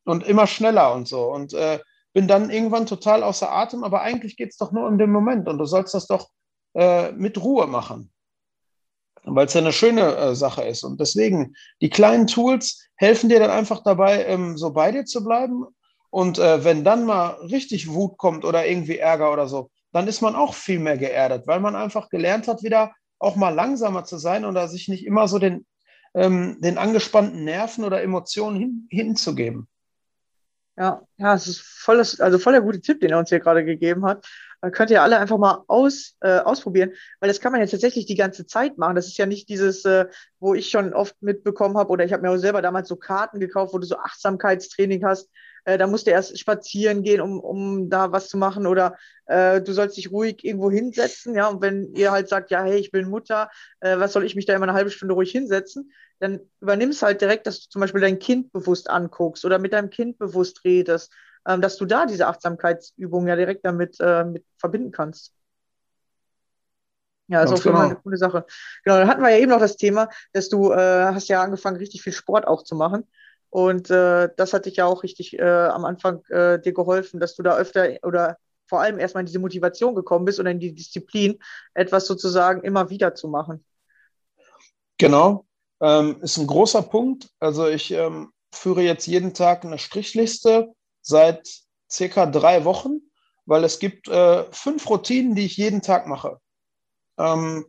[0.06, 1.24] und immer schneller und so.
[1.24, 1.80] Und äh,
[2.14, 5.48] bin dann irgendwann total außer Atem, aber eigentlich geht es doch nur um den Moment
[5.48, 6.30] und du sollst das doch
[6.76, 8.12] äh, mit Ruhe machen,
[9.24, 10.84] weil es ja eine schöne äh, Sache ist.
[10.84, 15.24] Und deswegen, die kleinen Tools helfen dir dann einfach dabei, ähm, so bei dir zu
[15.24, 15.66] bleiben.
[16.12, 20.22] Und äh, wenn dann mal richtig Wut kommt oder irgendwie Ärger oder so, dann ist
[20.22, 24.18] man auch viel mehr geerdet, weil man einfach gelernt hat, wieder auch mal langsamer zu
[24.18, 25.66] sein oder sich nicht immer so den,
[26.14, 29.68] ähm, den angespannten Nerven oder Emotionen hin, hinzugeben.
[30.78, 33.64] Ja, ja, es ist volles, also voll der gute Tipp, den er uns hier gerade
[33.66, 34.26] gegeben hat.
[34.62, 38.06] Da könnt ihr alle einfach mal aus, äh, ausprobieren, weil das kann man ja tatsächlich
[38.06, 38.96] die ganze Zeit machen.
[38.96, 40.06] Das ist ja nicht dieses, äh,
[40.40, 43.40] wo ich schon oft mitbekommen habe, oder ich habe mir auch selber damals so Karten
[43.40, 45.30] gekauft, wo du so Achtsamkeitstraining hast.
[45.66, 49.62] Äh, da musst du erst spazieren gehen, um, um da was zu machen, oder äh,
[49.62, 51.48] du sollst dich ruhig irgendwo hinsetzen, ja.
[51.48, 54.46] Und wenn ihr halt sagt, ja, hey, ich bin Mutter, äh, was soll ich mich
[54.46, 55.92] da immer eine halbe Stunde ruhig hinsetzen?
[56.22, 59.90] dann übernimmst halt direkt, dass du zum Beispiel dein Kind bewusst anguckst oder mit deinem
[59.90, 61.12] Kind bewusst redest,
[61.48, 65.34] ähm, dass du da diese Achtsamkeitsübung ja direkt damit äh, mit verbinden kannst.
[67.28, 67.96] Ja, ist auf jeden Fall genau.
[67.96, 68.46] eine coole Sache.
[68.84, 71.78] Genau, dann hatten wir ja eben noch das Thema, dass du äh, hast ja angefangen,
[71.78, 73.08] richtig viel Sport auch zu machen.
[73.52, 77.36] Und äh, das hat dich ja auch richtig äh, am Anfang äh, dir geholfen, dass
[77.36, 80.74] du da öfter oder vor allem erstmal in diese Motivation gekommen bist oder in die
[80.74, 81.38] Disziplin,
[81.74, 83.66] etwas sozusagen immer wieder zu machen.
[84.98, 85.46] Genau,
[85.82, 87.30] ähm, ist ein großer Punkt.
[87.40, 91.50] Also ich ähm, führe jetzt jeden Tag eine Strichliste seit
[91.92, 93.02] circa drei Wochen,
[93.46, 96.40] weil es gibt äh, fünf Routinen, die ich jeden Tag mache.
[97.18, 97.66] Ähm,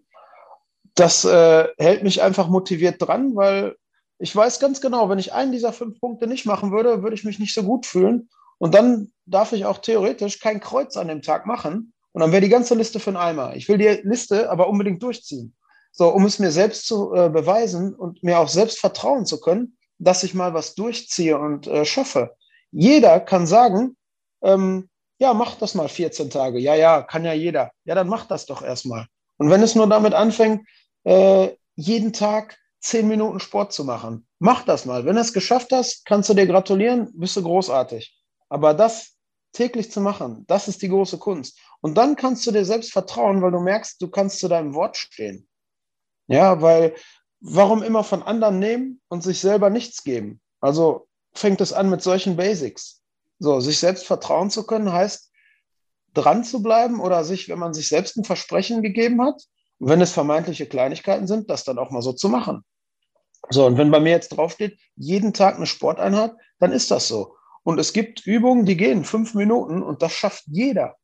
[0.95, 3.75] das äh, hält mich einfach motiviert dran, weil
[4.23, 7.25] ich weiß ganz genau, wenn ich einen dieser fünf Punkte nicht machen würde, würde ich
[7.25, 8.29] mich nicht so gut fühlen.
[8.59, 11.93] Und dann darf ich auch theoretisch kein Kreuz an dem Tag machen.
[12.13, 13.57] Und dann wäre die ganze Liste für einen Eimer.
[13.57, 15.57] Ich will die Liste aber unbedingt durchziehen.
[15.91, 19.77] So, um es mir selbst zu äh, beweisen und mir auch selbst vertrauen zu können,
[19.99, 22.37] dass ich mal was durchziehe und äh, schaffe.
[22.71, 23.97] Jeder kann sagen,
[24.45, 26.61] ähm, ja, mach das mal 14 Tage.
[26.61, 27.73] Ja, ja, kann ja jeder.
[27.85, 29.07] Ja, dann mach das doch erstmal.
[29.37, 30.65] Und wenn es nur damit anfängt,
[31.03, 35.05] äh, jeden Tag 10 Minuten Sport zu machen, mach das mal.
[35.05, 38.19] Wenn du es geschafft hast, kannst du dir gratulieren, bist du großartig.
[38.49, 39.17] Aber das
[39.53, 41.59] täglich zu machen, das ist die große Kunst.
[41.81, 44.97] Und dann kannst du dir selbst vertrauen, weil du merkst, du kannst zu deinem Wort
[44.97, 45.49] stehen.
[46.27, 46.95] Ja, weil
[47.41, 50.41] warum immer von anderen nehmen und sich selber nichts geben?
[50.61, 53.03] Also fängt es an mit solchen Basics.
[53.39, 55.31] So, sich selbst vertrauen zu können heißt,
[56.15, 59.43] dran zu bleiben oder sich, wenn man sich selbst ein Versprechen gegeben hat,
[59.79, 62.65] wenn es vermeintliche Kleinigkeiten sind, das dann auch mal so zu machen.
[63.51, 67.37] So, und wenn bei mir jetzt draufsteht, jeden Tag eine Sporteinheit, dann ist das so.
[67.65, 70.97] Und es gibt Übungen, die gehen fünf Minuten und das schafft jeder.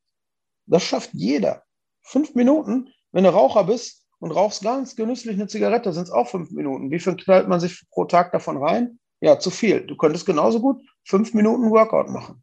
[0.67, 1.65] Das schafft jeder.
[2.03, 6.29] Fünf Minuten, wenn du Raucher bist, und rauchst ganz genüsslich eine Zigarette, sind es auch
[6.29, 6.91] fünf Minuten.
[6.91, 8.99] Wie viel knallt man sich pro Tag davon rein?
[9.21, 9.87] Ja, zu viel.
[9.87, 12.43] Du könntest genauso gut fünf Minuten Workout machen.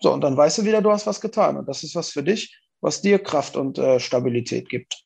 [0.00, 1.56] So, und dann weißt du wieder, du hast was getan.
[1.56, 5.03] Und das ist was für dich, was dir Kraft und äh, Stabilität gibt.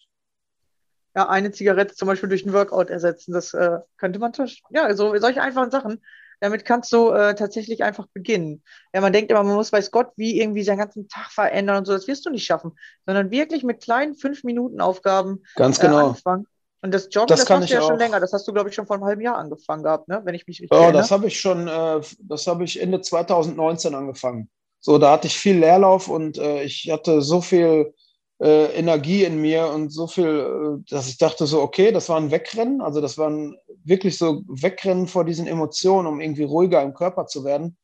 [1.14, 4.32] Ja, eine Zigarette zum Beispiel durch einen Workout ersetzen, das äh, könnte man,
[4.70, 6.00] ja, so solche einfachen Sachen
[6.40, 8.62] damit kannst du äh, tatsächlich einfach beginnen.
[8.92, 11.86] Ja, man denkt immer, man muss, weiß Gott, wie irgendwie seinen ganzen Tag verändern und
[11.86, 11.92] so.
[11.92, 12.72] Das wirst du nicht schaffen,
[13.06, 15.98] sondern wirklich mit kleinen fünf Minuten Aufgaben Ganz genau.
[15.98, 16.46] Äh, anfangen.
[16.80, 17.88] Und das Joggen, das, das machst du ja auch.
[17.88, 18.20] schon länger.
[18.20, 20.20] Das hast du, glaube ich, schon vor einem halben Jahr angefangen gehabt, ne?
[20.24, 21.02] wenn ich mich richtig oh, erinnere.
[21.02, 24.48] das habe ich schon, äh, das habe ich Ende 2019 angefangen.
[24.80, 27.94] So, da hatte ich viel Leerlauf und äh, ich hatte so viel
[28.40, 32.18] äh, Energie in mir und so viel, äh, dass ich dachte so, okay, das war
[32.18, 32.80] ein Wegrennen.
[32.80, 37.26] Also das war ein wirklich so Wegrennen vor diesen Emotionen, um irgendwie ruhiger im Körper
[37.26, 37.76] zu werden.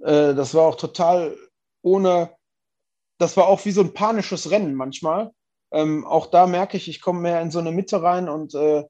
[0.00, 1.36] Äh, das war auch total
[1.82, 2.30] ohne,
[3.18, 5.32] das war auch wie so ein panisches Rennen manchmal.
[5.72, 8.84] Ähm, auch da merke ich, ich komme mehr in so eine Mitte rein und äh,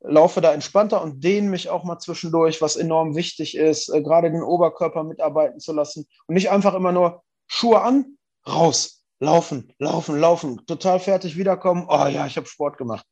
[0.00, 4.30] laufe da entspannter und dehne mich auch mal zwischendurch, was enorm wichtig ist, äh, gerade
[4.30, 10.18] den Oberkörper mitarbeiten zu lassen und nicht einfach immer nur Schuhe an, raus, laufen, laufen,
[10.18, 11.86] laufen, total fertig wiederkommen.
[11.88, 13.06] Oh ja, ich habe Sport gemacht.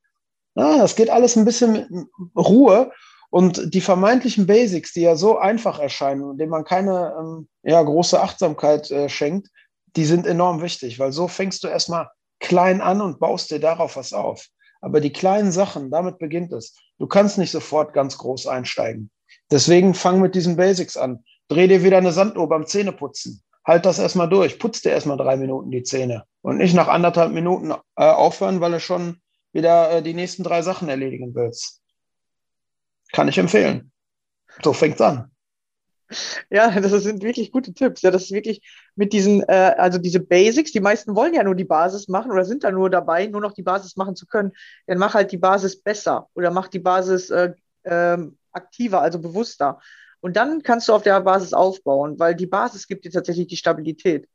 [0.55, 2.93] Ja, das geht alles ein bisschen mit Ruhe
[3.35, 7.83] Und die vermeintlichen Basics, die ja so einfach erscheinen und denen man keine ähm, ja,
[7.83, 9.49] große Achtsamkeit äh, schenkt,
[9.97, 13.97] die sind enorm wichtig, weil so fängst du erstmal klein an und baust dir darauf
[13.97, 14.47] was auf.
[14.81, 16.79] Aber die kleinen Sachen, damit beginnt es.
[16.99, 19.11] Du kannst nicht sofort ganz groß einsteigen.
[19.51, 21.25] Deswegen fang mit diesen Basics an.
[21.49, 23.43] Dreh dir wieder eine Sanduhr beim Zähneputzen.
[23.67, 24.59] Halt das erstmal durch.
[24.59, 26.25] Putz dir erstmal drei Minuten die Zähne.
[26.43, 29.21] Und nicht nach anderthalb Minuten äh, aufhören, weil du schon
[29.53, 31.81] wieder äh, die nächsten drei Sachen erledigen willst.
[33.13, 33.93] Kann ich empfehlen.
[34.63, 35.31] So fängt es an.
[36.51, 38.03] Ja, das sind wirklich gute Tipps.
[38.03, 38.61] Ja, das ist wirklich
[38.95, 42.45] mit diesen, äh, also diese Basics, die meisten wollen ja nur die Basis machen oder
[42.45, 44.53] sind da nur dabei, nur noch die Basis machen zu können.
[44.87, 48.19] Dann mach halt die Basis besser oder mach die Basis äh, äh,
[48.53, 49.81] aktiver, also bewusster.
[50.25, 53.59] Und dann kannst du auf der Basis aufbauen, weil die Basis gibt dir tatsächlich die
[53.59, 54.27] Stabilität.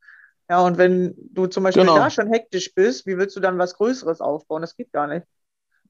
[0.47, 1.95] Ja, und wenn du zum Beispiel genau.
[1.95, 4.62] da schon hektisch bist, wie willst du dann was Größeres aufbauen?
[4.62, 5.25] Das geht gar nicht.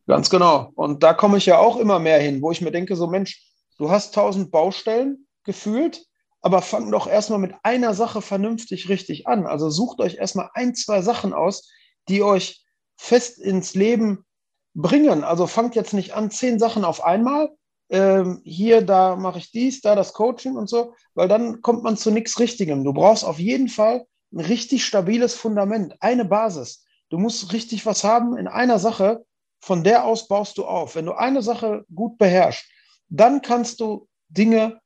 [0.08, 0.72] Ganz genau.
[0.76, 3.46] Und da komme ich ja auch immer mehr hin, wo ich mir denke, so Mensch,
[3.78, 6.06] du hast tausend Baustellen gefühlt,
[6.40, 9.46] aber fang doch erstmal mit einer Sache vernünftig richtig an.
[9.48, 11.70] Also sucht euch erstmal ein, zwei Sachen aus,
[12.08, 12.64] die euch
[12.96, 14.24] fest ins Leben
[14.74, 15.26] bringen.
[15.26, 17.50] Also fangt jetzt nicht an, zehn Sachen auf einmal.
[17.90, 21.98] Ähm, hier, da mache ich dies, da das Coaching und so, weil dann kommt man
[21.98, 22.84] zu nichts Richtigem.
[22.84, 26.86] Du brauchst auf jeden Fall ein richtig stabiles Fundament, eine Basis.
[27.10, 29.26] Du musst richtig was haben in einer Sache,
[29.60, 30.96] von der aus baust du auf.
[30.96, 32.66] Wenn du eine Sache gut beherrschst,
[33.10, 34.80] dann kannst du Dinge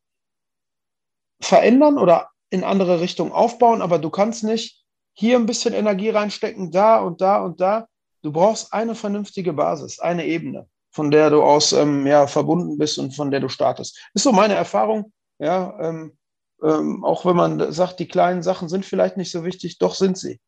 [1.41, 6.71] verändern oder in andere Richtungen aufbauen, aber du kannst nicht hier ein bisschen Energie reinstecken,
[6.71, 7.87] da und da und da.
[8.21, 12.99] Du brauchst eine vernünftige Basis, eine Ebene, von der du aus ähm, ja, verbunden bist
[12.99, 13.99] und von der du startest.
[14.13, 15.11] Ist so meine Erfahrung.
[15.39, 16.17] Ja, ähm,
[16.63, 20.17] ähm, auch wenn man sagt, die kleinen Sachen sind vielleicht nicht so wichtig, doch sind
[20.17, 20.39] sie.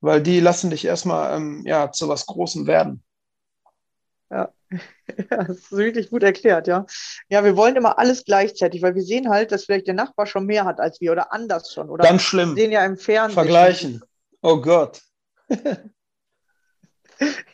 [0.00, 3.02] Weil die lassen dich erstmal ähm, ja, zu was Großem werden.
[4.28, 4.52] Ja.
[4.70, 6.84] ja, das ist wirklich gut erklärt, ja.
[7.28, 10.46] Ja, wir wollen immer alles gleichzeitig, weil wir sehen halt, dass vielleicht der Nachbar schon
[10.46, 11.88] mehr hat als wir oder anders schon.
[11.88, 12.56] Oder Ganz schlimm.
[12.56, 13.34] Wir sehen ja im Fernsehen.
[13.34, 14.02] Vergleichen.
[14.42, 15.00] Oh Gott.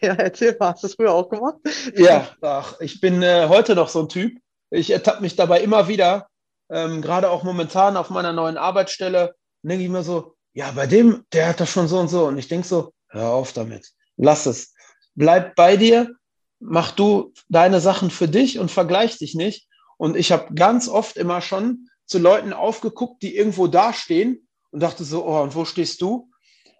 [0.00, 1.56] ja, erzähl mal, hast du das früher auch gemacht?
[1.96, 4.38] ja, ach, ich bin äh, heute noch so ein Typ.
[4.70, 6.28] Ich ertappe mich dabei immer wieder,
[6.70, 11.24] ähm, gerade auch momentan auf meiner neuen Arbeitsstelle, denke ich mir so, ja, bei dem,
[11.32, 12.26] der hat das schon so und so.
[12.26, 14.74] Und ich denke so, hör auf damit, lass es.
[15.14, 16.14] Bleib bei dir,
[16.58, 19.68] mach du deine Sachen für dich und vergleich dich nicht.
[19.98, 25.04] Und ich habe ganz oft immer schon zu Leuten aufgeguckt, die irgendwo dastehen und dachte
[25.04, 26.30] so, oh, und wo stehst du?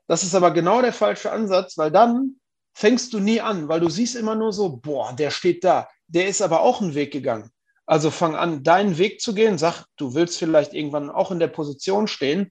[0.07, 2.41] Das ist aber genau der falsche Ansatz, weil dann
[2.75, 6.29] fängst du nie an, weil du siehst immer nur so, boah, der steht da, der
[6.29, 7.51] ist aber auch einen Weg gegangen.
[7.87, 11.49] Also fang an, deinen Weg zu gehen, sag, du willst vielleicht irgendwann auch in der
[11.49, 12.51] Position stehen,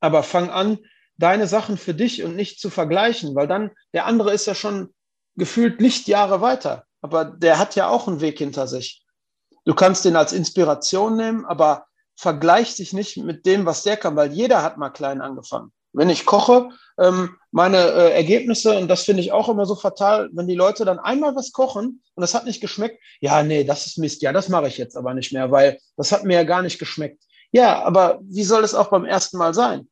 [0.00, 0.78] aber fang an,
[1.16, 4.92] deine Sachen für dich und nicht zu vergleichen, weil dann der andere ist ja schon
[5.36, 9.04] gefühlt Lichtjahre weiter, aber der hat ja auch einen Weg hinter sich.
[9.64, 14.16] Du kannst den als Inspiration nehmen, aber vergleich dich nicht mit dem, was der kann,
[14.16, 15.72] weil jeder hat mal klein angefangen.
[15.92, 20.30] Wenn ich koche, ähm, meine äh, Ergebnisse, und das finde ich auch immer so fatal,
[20.32, 23.86] wenn die Leute dann einmal was kochen und das hat nicht geschmeckt, ja, nee, das
[23.86, 26.44] ist Mist, ja, das mache ich jetzt aber nicht mehr, weil das hat mir ja
[26.44, 27.22] gar nicht geschmeckt.
[27.50, 29.88] Ja, aber wie soll es auch beim ersten Mal sein?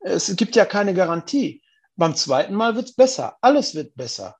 [0.00, 1.62] Es gibt ja keine Garantie.
[1.96, 3.36] Beim zweiten Mal wird es besser.
[3.40, 4.36] Alles wird besser.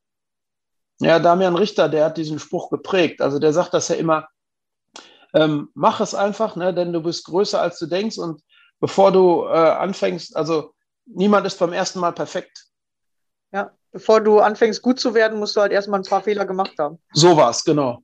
[1.01, 3.21] Ja, Damian Richter, der hat diesen Spruch geprägt.
[3.21, 4.29] Also der sagt das ja immer,
[5.35, 8.19] ähm, mach es einfach, ne, denn du bist größer, als du denkst.
[8.19, 8.43] Und
[8.81, 10.75] bevor du äh, anfängst, also
[11.07, 12.67] niemand ist beim ersten Mal perfekt.
[13.53, 16.75] Ja, bevor du anfängst, gut zu werden, musst du halt erstmal ein paar Fehler gemacht
[16.79, 16.99] haben.
[17.13, 18.03] So war es, genau.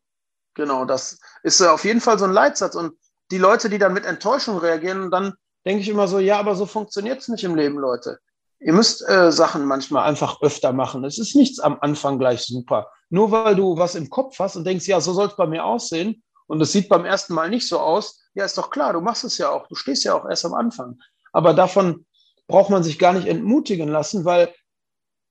[0.55, 2.75] Genau, das ist äh, auf jeden Fall so ein Leitsatz.
[2.75, 2.95] Und
[3.31, 5.35] die Leute, die dann mit Enttäuschung reagieren, dann
[5.65, 8.19] denke ich immer so, ja, aber so funktioniert es nicht im Leben, Leute.
[8.61, 11.05] Ihr müsst äh, Sachen manchmal einfach öfter machen.
[11.05, 12.91] Es ist nichts am Anfang gleich super.
[13.09, 15.65] Nur weil du was im Kopf hast und denkst, ja, so soll es bei mir
[15.65, 19.01] aussehen und es sieht beim ersten Mal nicht so aus, ja, ist doch klar, du
[19.01, 19.67] machst es ja auch.
[19.69, 20.99] Du stehst ja auch erst am Anfang.
[21.33, 22.05] Aber davon
[22.51, 24.53] braucht man sich gar nicht entmutigen lassen, weil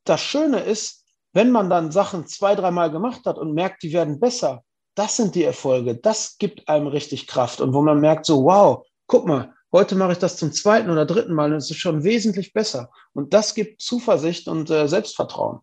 [0.05, 4.19] das Schöne ist, wenn man dann Sachen zwei, dreimal gemacht hat und merkt, die werden
[4.19, 4.63] besser,
[4.95, 5.95] das sind die Erfolge.
[5.95, 7.61] Das gibt einem richtig Kraft.
[7.61, 11.05] Und wo man merkt, so, wow, guck mal, Heute mache ich das zum zweiten oder
[11.05, 12.89] dritten Mal und es ist schon wesentlich besser.
[13.13, 15.59] Und das gibt Zuversicht und äh, Selbstvertrauen.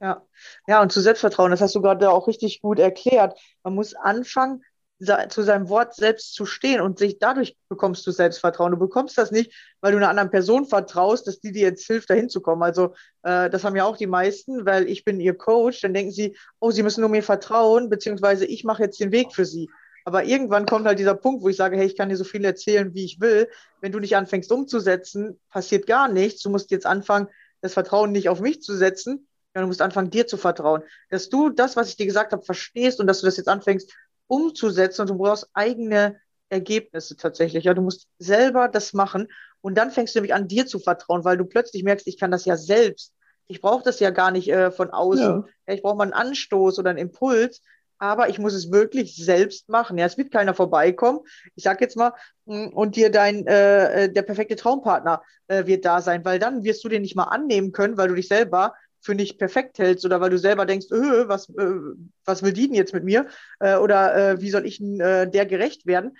[0.00, 0.22] Ja.
[0.66, 3.38] ja, und zu Selbstvertrauen, das hast du gerade auch richtig gut erklärt.
[3.62, 4.62] Man muss anfangen,
[4.98, 8.72] zu seinem Wort selbst zu stehen und sich dadurch bekommst du Selbstvertrauen.
[8.72, 12.10] Du bekommst das nicht, weil du einer anderen Person vertraust, dass die dir jetzt hilft,
[12.10, 12.62] dahin zu kommen.
[12.62, 16.12] Also äh, das haben ja auch die meisten, weil ich bin ihr Coach, dann denken
[16.12, 19.68] sie, oh, sie müssen nur mir vertrauen, beziehungsweise ich mache jetzt den Weg für sie.
[20.04, 22.44] Aber irgendwann kommt halt dieser Punkt, wo ich sage, hey, ich kann dir so viel
[22.44, 23.48] erzählen, wie ich will.
[23.80, 26.42] Wenn du nicht anfängst umzusetzen, passiert gar nichts.
[26.42, 27.28] Du musst jetzt anfangen,
[27.62, 30.82] das Vertrauen nicht auf mich zu setzen, sondern du musst anfangen, dir zu vertrauen.
[31.08, 33.90] Dass du das, was ich dir gesagt habe, verstehst und dass du das jetzt anfängst
[34.26, 37.64] umzusetzen und du brauchst eigene Ergebnisse tatsächlich.
[37.64, 39.28] Ja, du musst selber das machen
[39.60, 42.30] und dann fängst du nämlich an, dir zu vertrauen, weil du plötzlich merkst, ich kann
[42.30, 43.14] das ja selbst.
[43.46, 45.44] Ich brauche das ja gar nicht äh, von außen.
[45.66, 45.74] Ja.
[45.74, 47.60] Ich brauche mal einen Anstoß oder einen Impuls,
[47.98, 49.98] aber ich muss es wirklich selbst machen.
[49.98, 51.20] Ja, es wird keiner vorbeikommen.
[51.54, 52.12] Ich sag jetzt mal,
[52.46, 56.64] mm, und dir dein äh, äh, der perfekte Traumpartner äh, wird da sein, weil dann
[56.64, 60.04] wirst du den nicht mal annehmen können, weil du dich selber für nicht perfekt hältst
[60.04, 61.76] oder weil du selber denkst, öh, was, äh,
[62.24, 63.26] was will die denn jetzt mit mir?
[63.60, 66.16] Äh, oder äh, wie soll ich äh, der gerecht werden?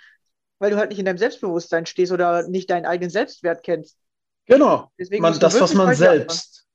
[0.59, 3.97] Weil du halt nicht in deinem Selbstbewusstsein stehst oder nicht deinen eigenen Selbstwert kennst.
[4.45, 4.91] Genau.
[4.99, 6.65] Deswegen man, das, was man selbst.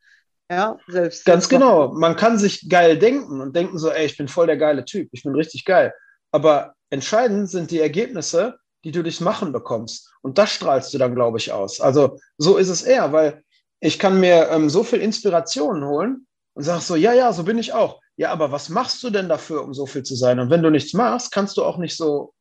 [0.51, 1.25] Ja, selbst.
[1.25, 1.93] Ganz genau.
[1.95, 5.09] Man kann sich geil denken und denken so, ey, ich bin voll der geile Typ,
[5.13, 5.95] ich bin richtig geil.
[6.33, 10.13] Aber entscheidend sind die Ergebnisse, die du durchs Machen bekommst.
[10.23, 11.81] Und das strahlst du dann, glaube ich, aus.
[11.81, 13.45] Also so ist es eher, weil
[13.81, 17.59] ich kann mir ähm, so viel Inspiration holen und sag so, ja, ja, so bin
[17.59, 18.01] ich auch.
[18.17, 20.39] Ja, aber was machst du denn dafür, um so viel zu sein?
[20.39, 22.35] Und wenn du nichts machst, kannst du auch nicht so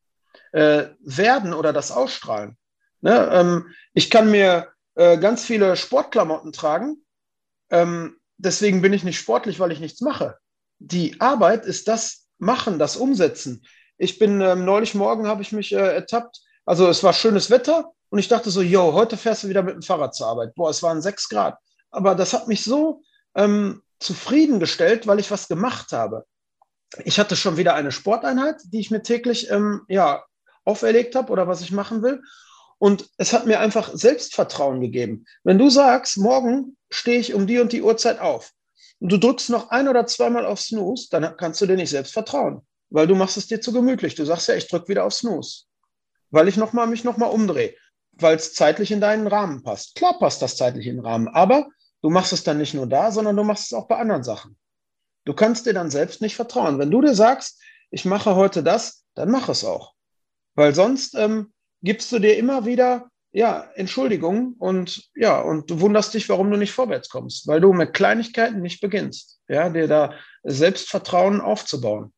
[0.52, 2.58] äh, werden oder das ausstrahlen.
[3.02, 3.30] Ne?
[3.32, 7.06] Ähm, ich kann mir äh, ganz viele Sportklamotten tragen.
[7.70, 10.38] Ähm, deswegen bin ich nicht sportlich, weil ich nichts mache.
[10.80, 13.66] Die Arbeit ist das Machen, das Umsetzen.
[13.98, 16.42] Ich bin ähm, neulich morgen habe ich mich äh, ertappt.
[16.66, 19.76] Also es war schönes Wetter und ich dachte so, yo, heute fährst du wieder mit
[19.76, 20.56] dem Fahrrad zur Arbeit.
[20.56, 21.58] Boah, es waren sechs Grad.
[21.92, 23.02] Aber das hat mich so
[23.36, 26.26] ähm, zufriedengestellt, weil ich was gemacht habe.
[27.06, 30.24] Ich hatte schon wieder eine Sporteinheit, die ich mir täglich ähm, ja,
[30.66, 32.22] auferlegt habe oder was ich machen will.
[32.80, 35.26] Und es hat mir einfach Selbstvertrauen gegeben.
[35.44, 38.52] Wenn du sagst, morgen stehe ich um die und die Uhrzeit auf
[39.00, 42.14] und du drückst noch ein oder zweimal auf Snooze, dann kannst du dir nicht selbst
[42.14, 44.16] vertrauen, weil du machst es dir zu gemütlich.
[44.16, 45.66] Du sagst ja, ich drücke wieder auf Snooze,
[46.32, 47.76] weil ich noch mal, mich nochmal umdrehe
[48.22, 49.96] weil es zeitlich in deinen Rahmen passt.
[49.96, 51.70] Klar passt das zeitlich in den Rahmen, aber
[52.02, 54.58] du machst es dann nicht nur da, sondern du machst es auch bei anderen Sachen.
[55.26, 56.80] Du kannst dir dann selbst nicht vertrauen.
[56.80, 57.62] Wenn du dir sagst,
[57.92, 59.94] ich mache heute das, dann mach es auch.
[60.56, 66.14] Weil sonst ähm, gibst du dir immer wieder ja, Entschuldigungen und ja, und du wunderst
[66.14, 70.14] dich, warum du nicht vorwärts kommst, weil du mit Kleinigkeiten nicht beginnst, ja, dir da
[70.44, 72.12] Selbstvertrauen aufzubauen.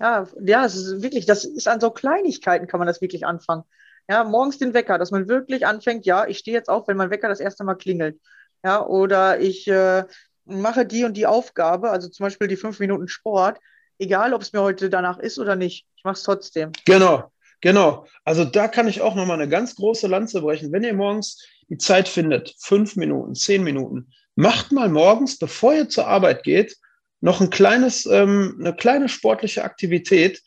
[0.00, 3.64] Ja, ja, es ist wirklich, das ist an so Kleinigkeiten kann man das wirklich anfangen.
[4.10, 7.10] Ja, morgens den Wecker, dass man wirklich anfängt, ja, ich stehe jetzt auf, wenn mein
[7.10, 8.18] Wecker das erste Mal klingelt.
[8.64, 10.02] Ja, oder ich äh,
[10.44, 13.58] mache die und die Aufgabe, also zum Beispiel die fünf Minuten Sport,
[14.00, 15.86] egal ob es mir heute danach ist oder nicht.
[15.94, 16.72] Ich mache es trotzdem.
[16.86, 17.30] Genau,
[17.60, 18.04] genau.
[18.24, 20.72] Also da kann ich auch nochmal eine ganz große Lanze brechen.
[20.72, 25.88] Wenn ihr morgens die Zeit findet, fünf Minuten, zehn Minuten, macht mal morgens, bevor ihr
[25.88, 26.76] zur Arbeit geht,
[27.20, 30.42] noch ein kleines, ähm, eine kleine sportliche Aktivität,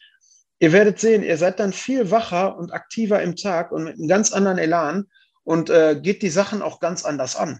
[0.63, 4.07] ihr werdet sehen, ihr seid dann viel wacher und aktiver im Tag und mit einem
[4.07, 5.09] ganz anderen Elan
[5.43, 7.59] und äh, geht die Sachen auch ganz anders an.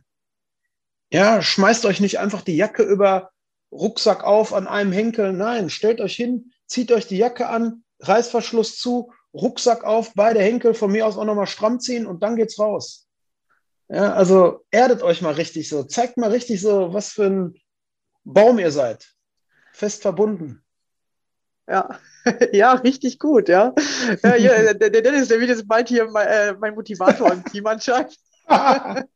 [1.12, 3.32] Ja, schmeißt euch nicht einfach die Jacke über
[3.74, 5.34] Rucksack auf an einem Henkel.
[5.34, 10.74] Nein, stellt euch hin, zieht euch die Jacke an, Reißverschluss zu, Rucksack auf, beide Henkel
[10.74, 13.10] von mir aus auch nochmal stramm ziehen und dann geht's raus.
[13.90, 17.56] Ja, also erdet euch mal richtig so, zeigt mal richtig so, was für ein
[18.24, 19.14] Baum ihr seid.
[19.74, 20.63] Fest verbunden.
[21.68, 21.98] Ja,
[22.52, 23.74] ja, richtig gut, ja.
[24.24, 27.44] ja, ja der, der Dennis, der wird jetzt bald hier mein, äh, mein Motivator im
[27.46, 28.18] Team anscheinend.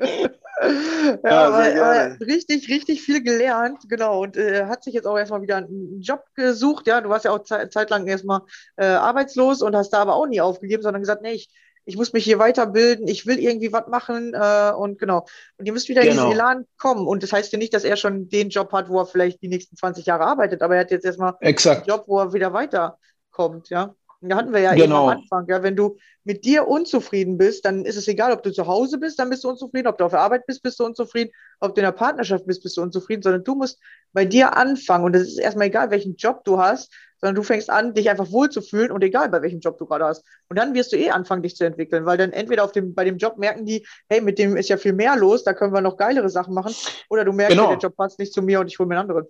[0.00, 4.22] ja, ja aber, aber, richtig, richtig viel gelernt, genau.
[4.22, 6.86] Und äh, hat sich jetzt auch erstmal wieder einen Job gesucht.
[6.86, 8.42] Ja, du warst ja auch ze zeitlang erstmal
[8.76, 11.50] äh, arbeitslos und hast da aber auch nie aufgegeben, sondern gesagt, nee, ich,
[11.84, 15.26] ich muss mich hier weiterbilden, ich will irgendwie was machen äh, und genau.
[15.56, 16.12] Und ihr müsst wieder genau.
[16.12, 16.50] in diesen genau.
[16.50, 17.06] Elan kommen.
[17.06, 19.48] Und das heißt ja nicht, dass er schon den Job hat, wo er vielleicht die
[19.48, 21.82] nächsten 20 Jahre arbeitet, aber er hat jetzt erstmal Exakt.
[21.82, 23.94] einen Job, wo er wieder weiterkommt, ja.
[24.22, 24.84] Da hatten wir ja genau.
[24.84, 28.42] eben am Anfang, ja, wenn du mit dir unzufrieden bist, dann ist es egal, ob
[28.42, 30.78] du zu Hause bist, dann bist du unzufrieden, ob du auf der Arbeit bist, bist
[30.78, 33.80] du unzufrieden, ob du in der Partnerschaft bist, bist du unzufrieden, sondern du musst
[34.12, 37.70] bei dir anfangen und es ist erstmal egal, welchen Job du hast, sondern du fängst
[37.70, 40.24] an, dich einfach wohlzufühlen und egal, bei welchem Job du gerade hast.
[40.48, 43.04] Und dann wirst du eh anfangen, dich zu entwickeln, weil dann entweder auf dem, bei
[43.04, 45.80] dem Job merken die, hey, mit dem ist ja viel mehr los, da können wir
[45.80, 46.74] noch geilere Sachen machen,
[47.08, 47.70] oder du merkst, genau.
[47.70, 49.26] der Job passt nicht zu mir und ich hole mir einen anderen.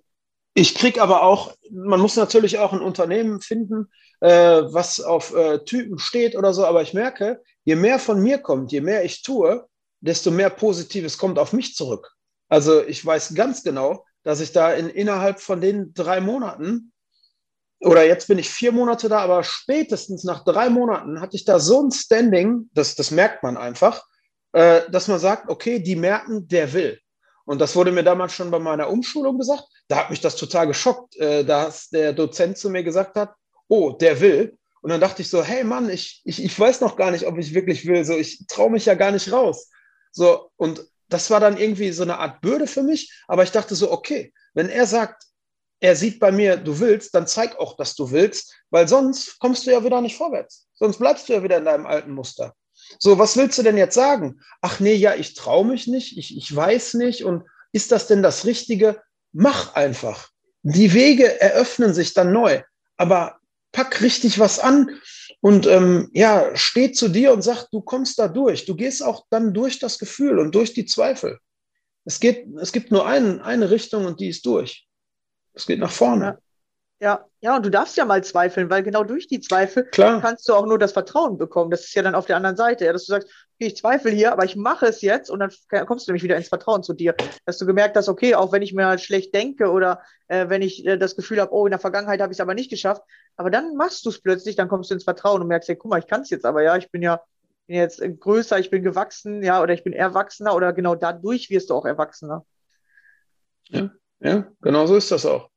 [0.54, 3.88] Ich kriege aber auch, man muss natürlich auch ein Unternehmen finden,
[4.20, 8.38] äh, was auf äh, Typen steht oder so, aber ich merke, je mehr von mir
[8.38, 9.66] kommt, je mehr ich tue,
[10.00, 12.12] desto mehr Positives kommt auf mich zurück.
[12.48, 16.92] Also ich weiß ganz genau, dass ich da in, innerhalb von den drei Monaten
[17.80, 21.58] oder jetzt bin ich vier Monate da, aber spätestens nach drei Monaten hatte ich da
[21.58, 24.04] so ein Standing, das, das merkt man einfach,
[24.52, 26.98] äh, dass man sagt, okay, die merken, der will.
[27.46, 29.64] Und das wurde mir damals schon bei meiner Umschulung gesagt.
[29.88, 33.34] Da hat mich das total geschockt, äh, dass der Dozent zu mir gesagt hat,
[33.68, 34.58] oh, der will.
[34.82, 37.38] Und dann dachte ich so, hey Mann, ich, ich, ich weiß noch gar nicht, ob
[37.38, 38.04] ich wirklich will.
[38.04, 39.70] So, ich traue mich ja gar nicht raus.
[40.12, 43.12] So, und das war dann irgendwie so eine Art Bürde für mich.
[43.26, 45.24] Aber ich dachte so, okay, wenn er sagt,
[45.80, 49.66] er sieht bei mir, du willst, dann zeig auch, dass du willst, weil sonst kommst
[49.66, 50.68] du ja wieder nicht vorwärts.
[50.74, 52.54] Sonst bleibst du ja wieder in deinem alten Muster.
[52.98, 54.40] So, was willst du denn jetzt sagen?
[54.60, 58.22] Ach nee, ja, ich traue mich nicht, ich, ich weiß nicht und ist das denn
[58.22, 59.00] das Richtige?
[59.32, 60.28] Mach einfach.
[60.62, 62.62] Die Wege eröffnen sich dann neu,
[62.96, 63.38] aber
[63.72, 65.00] pack richtig was an
[65.40, 68.66] und ähm, ja, steh zu dir und sag, du kommst da durch.
[68.66, 71.38] Du gehst auch dann durch das Gefühl und durch die Zweifel.
[72.04, 74.86] Es, geht, es gibt nur ein, eine Richtung und die ist durch.
[75.52, 76.38] Es geht nach vorne.
[77.02, 80.20] Ja, ja, und du darfst ja mal zweifeln, weil genau durch die Zweifel Klar.
[80.20, 81.70] kannst du auch nur das Vertrauen bekommen.
[81.70, 84.10] Das ist ja dann auf der anderen Seite, ja, dass du sagst, okay, ich zweifle
[84.10, 85.50] hier, aber ich mache es jetzt und dann
[85.86, 87.14] kommst du nämlich wieder ins Vertrauen zu dir.
[87.46, 90.60] Dass du gemerkt hast, okay, auch wenn ich mir halt schlecht denke oder äh, wenn
[90.60, 93.02] ich äh, das Gefühl habe, oh, in der Vergangenheit habe ich es aber nicht geschafft,
[93.36, 95.90] aber dann machst du es plötzlich, dann kommst du ins Vertrauen und merkst, hey, guck
[95.90, 97.22] mal, ich kann es jetzt aber, ja, ich bin ja
[97.66, 101.70] bin jetzt größer, ich bin gewachsen, ja, oder ich bin erwachsener oder genau dadurch wirst
[101.70, 102.44] du auch erwachsener.
[103.68, 103.90] Ja,
[104.20, 105.50] ja genau so ist das auch.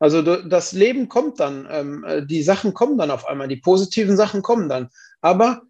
[0.00, 4.16] Also das Leben kommt dann, ähm, äh, die Sachen kommen dann auf einmal, die positiven
[4.16, 4.90] Sachen kommen dann.
[5.20, 5.62] Aber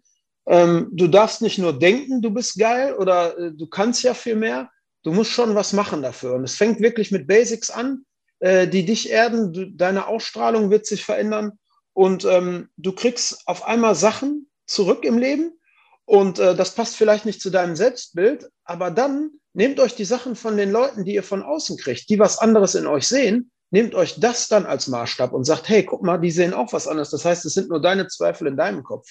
[0.47, 4.35] ähm, du darfst nicht nur denken, du bist geil oder äh, du kannst ja viel
[4.35, 4.69] mehr.
[5.03, 6.33] Du musst schon was machen dafür.
[6.33, 8.05] Und es fängt wirklich mit Basics an,
[8.39, 9.53] äh, die dich erden.
[9.53, 11.59] Du, deine Ausstrahlung wird sich verändern
[11.93, 15.53] und ähm, du kriegst auf einmal Sachen zurück im Leben.
[16.05, 20.35] Und äh, das passt vielleicht nicht zu deinem Selbstbild, aber dann nehmt euch die Sachen
[20.35, 23.93] von den Leuten, die ihr von außen kriegt, die was anderes in euch sehen nehmt
[23.93, 27.09] euch das dann als Maßstab und sagt, hey, guck mal, die sehen auch was anderes.
[27.09, 29.05] Das heißt, es sind nur deine Zweifel in deinem Kopf.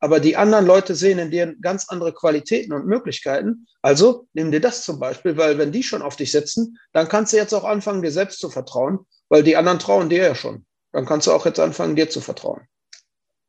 [0.00, 3.66] Aber die anderen Leute sehen in dir ganz andere Qualitäten und Möglichkeiten.
[3.82, 7.32] Also nimm dir das zum Beispiel, weil wenn die schon auf dich sitzen, dann kannst
[7.32, 10.64] du jetzt auch anfangen, dir selbst zu vertrauen, weil die anderen trauen dir ja schon.
[10.92, 12.62] Dann kannst du auch jetzt anfangen, dir zu vertrauen.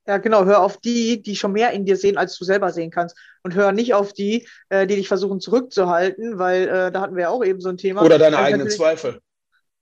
[0.08, 0.46] Ja, genau.
[0.46, 3.16] Hör auf die, die schon mehr in dir sehen, als du selber sehen kannst.
[3.44, 7.24] Und hör nicht auf die, äh, die dich versuchen zurückzuhalten, weil äh, da hatten wir
[7.24, 8.04] ja auch eben so ein Thema.
[8.04, 9.20] Oder deine eigenen Zweifel.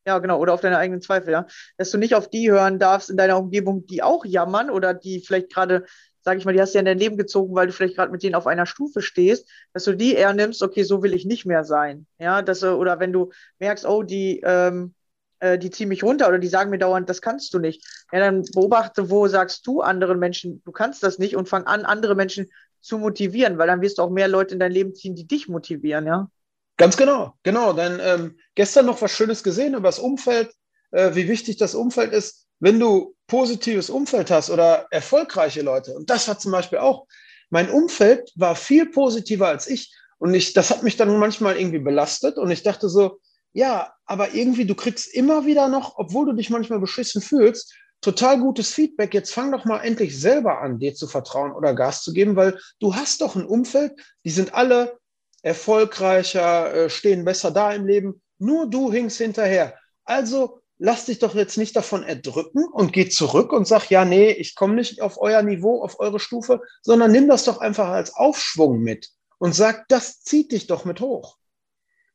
[0.05, 1.45] Ja, genau, oder auf deine eigenen Zweifel, ja.
[1.77, 5.19] Dass du nicht auf die hören darfst in deiner Umgebung, die auch jammern oder die
[5.19, 5.85] vielleicht gerade,
[6.21, 8.11] sage ich mal, die hast du ja in dein Leben gezogen, weil du vielleicht gerade
[8.11, 11.25] mit denen auf einer Stufe stehst, dass du die eher nimmst, okay, so will ich
[11.25, 12.07] nicht mehr sein.
[12.17, 14.95] Ja, dass, oder wenn du merkst, oh, die, ähm,
[15.39, 17.85] äh, die ziehen mich runter oder die sagen mir dauernd, das kannst du nicht.
[18.11, 21.85] Ja, dann beobachte, wo sagst du anderen Menschen, du kannst das nicht und fang an,
[21.85, 22.49] andere Menschen
[22.81, 25.47] zu motivieren, weil dann wirst du auch mehr Leute in dein Leben ziehen, die dich
[25.47, 26.29] motivieren, ja.
[26.77, 27.73] Ganz genau, genau.
[27.73, 30.49] Denn ähm, gestern noch was Schönes gesehen über das Umfeld,
[30.91, 32.47] äh, wie wichtig das Umfeld ist.
[32.61, 37.05] Wenn du positives Umfeld hast oder erfolgreiche Leute, und das war zum Beispiel auch,
[37.49, 39.93] mein Umfeld war viel positiver als ich.
[40.19, 42.37] Und ich, das hat mich dann manchmal irgendwie belastet.
[42.37, 43.19] Und ich dachte so,
[43.53, 48.39] ja, aber irgendwie, du kriegst immer wieder noch, obwohl du dich manchmal beschissen fühlst, total
[48.39, 49.13] gutes Feedback.
[49.13, 52.59] Jetzt fang doch mal endlich selber an, dir zu vertrauen oder Gas zu geben, weil
[52.79, 53.93] du hast doch ein Umfeld,
[54.23, 54.99] die sind alle
[55.41, 58.21] erfolgreicher, äh, stehen besser da im Leben.
[58.37, 59.77] Nur du hingst hinterher.
[60.05, 64.31] Also lass dich doch jetzt nicht davon erdrücken und geh zurück und sag, ja, nee,
[64.31, 68.13] ich komme nicht auf euer Niveau, auf eure Stufe, sondern nimm das doch einfach als
[68.13, 71.38] Aufschwung mit und sag, das zieht dich doch mit hoch.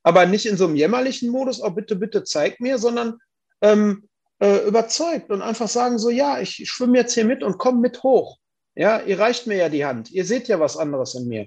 [0.05, 3.19] Aber nicht in so einem jämmerlichen Modus, oh bitte, bitte zeig mir, sondern
[3.63, 7.81] ähm, äh, überzeugt und einfach sagen so, ja, ich schwimme jetzt hier mit und komm
[7.81, 8.39] mit hoch.
[8.77, 10.11] Ja, ihr reicht mir ja die Hand.
[10.11, 11.47] Ihr seht ja was anderes in mir.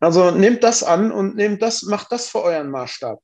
[0.00, 3.22] Also nehmt das an und nehmt das, macht das für euren Maßstab.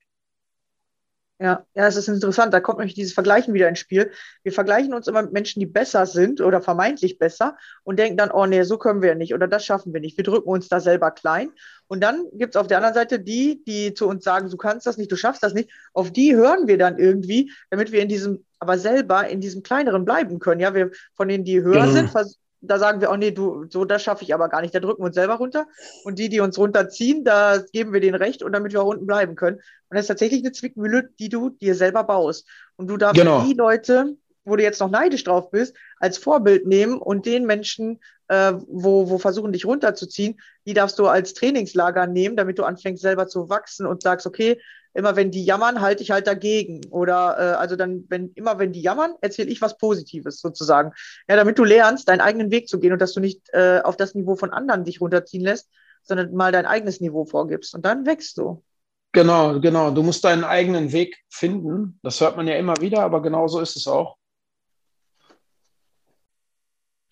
[1.41, 2.53] Ja, ja, es ist interessant.
[2.53, 4.11] Da kommt nämlich dieses Vergleichen wieder ins Spiel.
[4.43, 8.33] Wir vergleichen uns immer mit Menschen, die besser sind oder vermeintlich besser und denken dann,
[8.33, 10.17] oh nee, so können wir nicht oder das schaffen wir nicht.
[10.17, 11.53] Wir drücken uns da selber klein.
[11.87, 14.87] Und dann gibt es auf der anderen Seite die, die zu uns sagen, du kannst
[14.87, 15.71] das nicht, du schaffst das nicht.
[15.93, 20.05] Auf die hören wir dann irgendwie, damit wir in diesem, aber selber in diesem kleineren
[20.05, 20.61] bleiben können.
[20.61, 21.93] Ja, wir von denen, die höher mhm.
[21.93, 22.11] sind,
[22.61, 24.75] da sagen wir, oh nee, du, so, das schaffe ich aber gar nicht.
[24.75, 25.67] Da drücken wir uns selber runter.
[26.05, 29.07] Und die, die uns runterziehen, da geben wir denen recht und damit wir auch unten
[29.07, 29.57] bleiben können.
[29.57, 32.47] Und das ist tatsächlich eine Zwickmühle, die du dir selber baust.
[32.77, 33.43] Und du darfst genau.
[33.43, 38.01] die Leute, wo du jetzt noch neidisch drauf bist, als Vorbild nehmen und den Menschen,
[38.29, 43.03] äh, wo, wo versuchen, dich runterzuziehen, die darfst du als Trainingslager nehmen, damit du anfängst,
[43.03, 44.61] selber zu wachsen und sagst, okay,
[44.99, 46.81] immer wenn die jammern, halte ich halt dagegen.
[46.91, 50.91] Oder äh, also dann, wenn immer wenn die jammern, erzähle ich was Positives sozusagen.
[51.29, 53.97] Ja, damit du lernst, deinen eigenen Weg zu gehen und dass du nicht äh, auf
[53.97, 55.71] das Niveau von anderen dich runterziehen lässt,
[56.03, 57.77] sondern mal dein eigenes Niveau vorgibst.
[57.77, 58.65] Und dann wächst du.
[59.13, 59.93] Genau, genau.
[59.93, 62.01] Du musst deinen eigenen Weg finden.
[62.03, 64.17] Das hört man ja immer wieder, aber genau so ist es auch.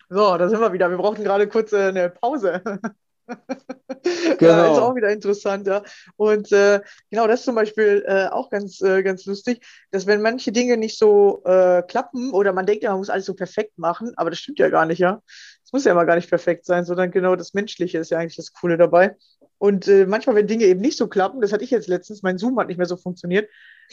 [0.09, 0.89] So, da sind wir wieder.
[0.89, 2.61] Wir brauchten gerade kurz äh, eine Pause.
[3.27, 3.37] Genau.
[4.39, 5.83] Ja, ist auch wieder interessant, ja.
[6.15, 10.21] Und äh, genau, das ist zum Beispiel äh, auch ganz, äh, ganz lustig, dass wenn
[10.21, 13.77] manche Dinge nicht so äh, klappen oder man denkt ja, man muss alles so perfekt
[13.77, 15.21] machen, aber das stimmt ja gar nicht, ja.
[15.63, 18.37] Es muss ja immer gar nicht perfekt sein, sondern genau das Menschliche ist ja eigentlich
[18.37, 19.17] das Coole dabei.
[19.57, 22.37] Und äh, manchmal, wenn Dinge eben nicht so klappen, das hatte ich jetzt letztens, mein
[22.37, 23.49] Zoom hat nicht mehr so funktioniert,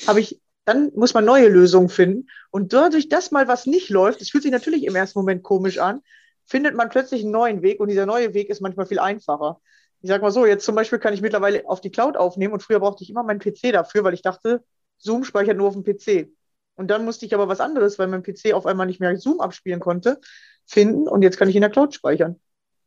[0.06, 2.28] habe ich dann muss man neue Lösungen finden.
[2.50, 5.78] Und dadurch, dass mal was nicht läuft, es fühlt sich natürlich im ersten Moment komisch
[5.78, 6.00] an,
[6.44, 9.60] findet man plötzlich einen neuen Weg und dieser neue Weg ist manchmal viel einfacher.
[10.00, 12.62] Ich sage mal so, jetzt zum Beispiel kann ich mittlerweile auf die Cloud aufnehmen und
[12.62, 14.62] früher brauchte ich immer meinen PC dafür, weil ich dachte,
[14.98, 16.30] Zoom speichert nur auf dem PC.
[16.76, 19.40] Und dann musste ich aber was anderes, weil mein PC auf einmal nicht mehr Zoom
[19.40, 20.20] abspielen konnte,
[20.66, 22.40] finden und jetzt kann ich in der Cloud speichern.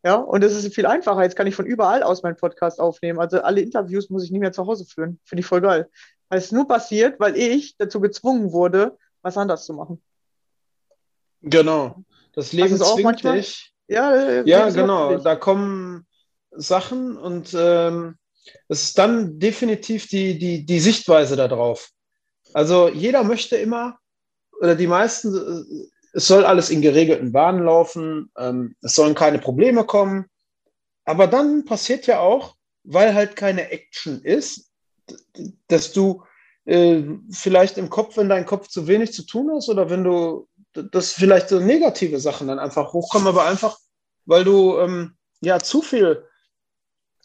[0.04, 1.24] Ja, und es ist viel einfacher.
[1.24, 3.20] Jetzt kann ich von überall aus meinen Podcast aufnehmen.
[3.20, 5.20] Also alle Interviews muss ich nicht mehr zu Hause führen.
[5.26, 5.90] Finde ich voll geil.
[6.30, 10.02] Weil es nur passiert, weil ich dazu gezwungen wurde, was anders zu machen.
[11.42, 12.04] Genau.
[12.38, 13.74] Das Leben also zwingt manchmal, dich.
[13.88, 15.18] Ja, äh, ja genau.
[15.18, 16.06] Da kommen
[16.52, 18.16] Sachen und ähm,
[18.68, 21.90] es ist dann definitiv die, die, die Sichtweise darauf.
[22.54, 23.98] Also jeder möchte immer,
[24.62, 29.40] oder die meisten, äh, es soll alles in geregelten Bahnen laufen, ähm, es sollen keine
[29.40, 30.28] Probleme kommen.
[31.06, 34.70] Aber dann passiert ja auch, weil halt keine Action ist,
[35.70, 36.24] dass du
[36.66, 40.48] äh, vielleicht im Kopf, wenn dein Kopf zu wenig zu tun hast oder wenn du,
[40.92, 43.78] dass vielleicht so negative Sachen dann einfach hochkommen, aber einfach,
[44.26, 46.24] weil du ähm, ja zu viel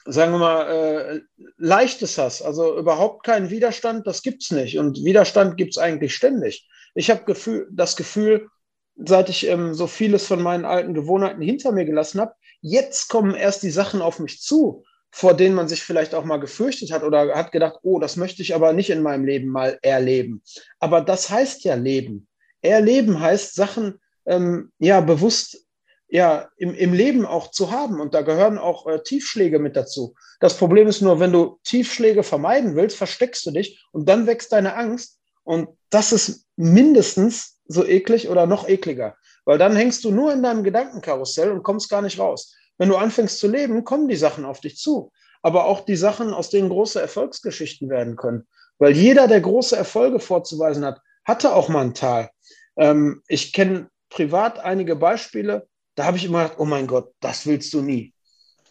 [0.05, 1.20] sagen wir mal, äh,
[1.59, 4.78] Leichtes hast, also überhaupt keinen Widerstand, das gibt es nicht.
[4.78, 6.68] Und Widerstand gibt es eigentlich ständig.
[6.94, 8.48] Ich habe Gefühl, das Gefühl,
[8.96, 13.34] seit ich ähm, so vieles von meinen alten Gewohnheiten hinter mir gelassen habe, jetzt kommen
[13.34, 17.03] erst die Sachen auf mich zu, vor denen man sich vielleicht auch mal gefürchtet hat
[17.03, 20.42] oder hat gedacht, oh, das möchte ich aber nicht in meinem Leben mal erleben.
[20.80, 22.26] Aber das heißt ja Leben.
[22.62, 25.66] Erleben heißt Sachen ähm, ja bewusst
[26.08, 27.98] ja, im, im Leben auch zu haben.
[27.98, 30.14] Und da gehören auch äh, Tiefschläge mit dazu.
[30.40, 34.52] Das Problem ist nur, wenn du Tiefschläge vermeiden willst, versteckst du dich und dann wächst
[34.52, 35.18] deine Angst.
[35.42, 39.16] Und das ist mindestens so eklig oder noch ekliger.
[39.46, 42.54] Weil dann hängst du nur in deinem Gedankenkarussell und kommst gar nicht raus.
[42.76, 45.12] Wenn du anfängst zu leben, kommen die Sachen auf dich zu.
[45.40, 48.46] Aber auch die Sachen, aus denen große Erfolgsgeschichten werden können.
[48.78, 52.30] Weil jeder, der große Erfolge vorzuweisen hat, hatte auch mal ein Tal.
[52.77, 57.47] Ähm, ich kenne privat einige Beispiele, da habe ich immer gedacht, oh mein Gott, das
[57.47, 58.14] willst du nie.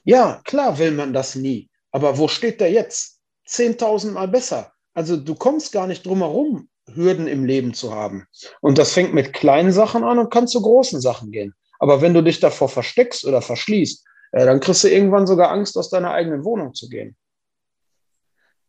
[0.04, 1.70] Ja, klar will man das nie.
[1.92, 3.20] Aber wo steht der jetzt?
[3.46, 4.72] Zehntausendmal besser.
[4.94, 8.26] Also du kommst gar nicht drum herum, Hürden im Leben zu haben.
[8.62, 11.54] Und das fängt mit kleinen Sachen an und kann zu großen Sachen gehen.
[11.80, 15.78] Aber wenn du dich davor versteckst oder verschließt, äh, dann kriegst du irgendwann sogar Angst,
[15.78, 17.16] aus deiner eigenen Wohnung zu gehen.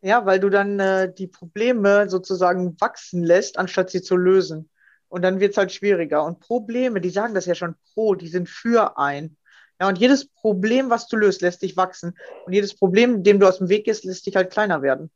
[0.01, 4.69] Ja, weil du dann äh, die Probleme sozusagen wachsen lässt, anstatt sie zu lösen.
[5.13, 6.25] Und dann wird es halt schwieriger.
[6.25, 9.37] Und Probleme, die sagen das ja schon pro, die sind für ein.
[9.79, 12.17] Ja, und jedes Problem, was du löst, lässt dich wachsen.
[12.47, 15.11] Und jedes Problem, dem du aus dem Weg gehst, lässt dich halt kleiner werden.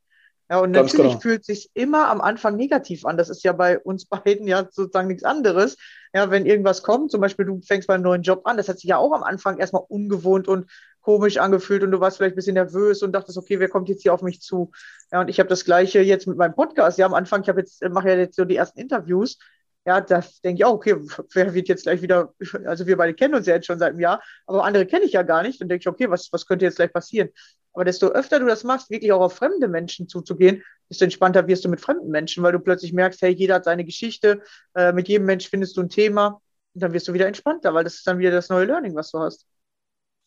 [0.51, 1.23] Ja, und Ganz natürlich genau.
[1.23, 3.17] fühlt es sich immer am Anfang negativ an.
[3.17, 5.79] Das ist ja bei uns beiden ja sozusagen nichts anderes.
[6.13, 8.91] Ja, wenn irgendwas kommt, zum Beispiel du fängst beim neuen Job an, das hat sich
[8.91, 10.71] ja auch am Anfang erstmal ungewohnt und
[11.01, 14.03] komisch angefühlt und du warst vielleicht ein bisschen nervös und dachtest, okay, wer kommt jetzt
[14.03, 14.73] hier auf mich zu?
[15.11, 16.99] Ja, und ich habe das Gleiche jetzt mit meinem Podcast.
[16.99, 19.39] Ja, am Anfang, ich habe jetzt, mache ja jetzt so die ersten Interviews
[19.87, 20.97] ja, das denke ich auch, okay,
[21.33, 22.35] wer wird jetzt gleich wieder,
[22.65, 25.13] also wir beide kennen uns ja jetzt schon seit einem Jahr, aber andere kenne ich
[25.13, 25.61] ja gar nicht.
[25.61, 27.29] Dann denke ich, okay, was, was könnte jetzt gleich passieren?
[27.73, 31.65] Aber desto öfter du das machst, wirklich auch auf fremde Menschen zuzugehen, desto entspannter wirst
[31.65, 34.43] du mit fremden Menschen, weil du plötzlich merkst, hey, jeder hat seine Geschichte,
[34.75, 36.41] äh, mit jedem Mensch findest du ein Thema
[36.75, 39.13] und dann wirst du wieder entspannter, weil das ist dann wieder das neue Learning, was
[39.13, 39.47] du hast.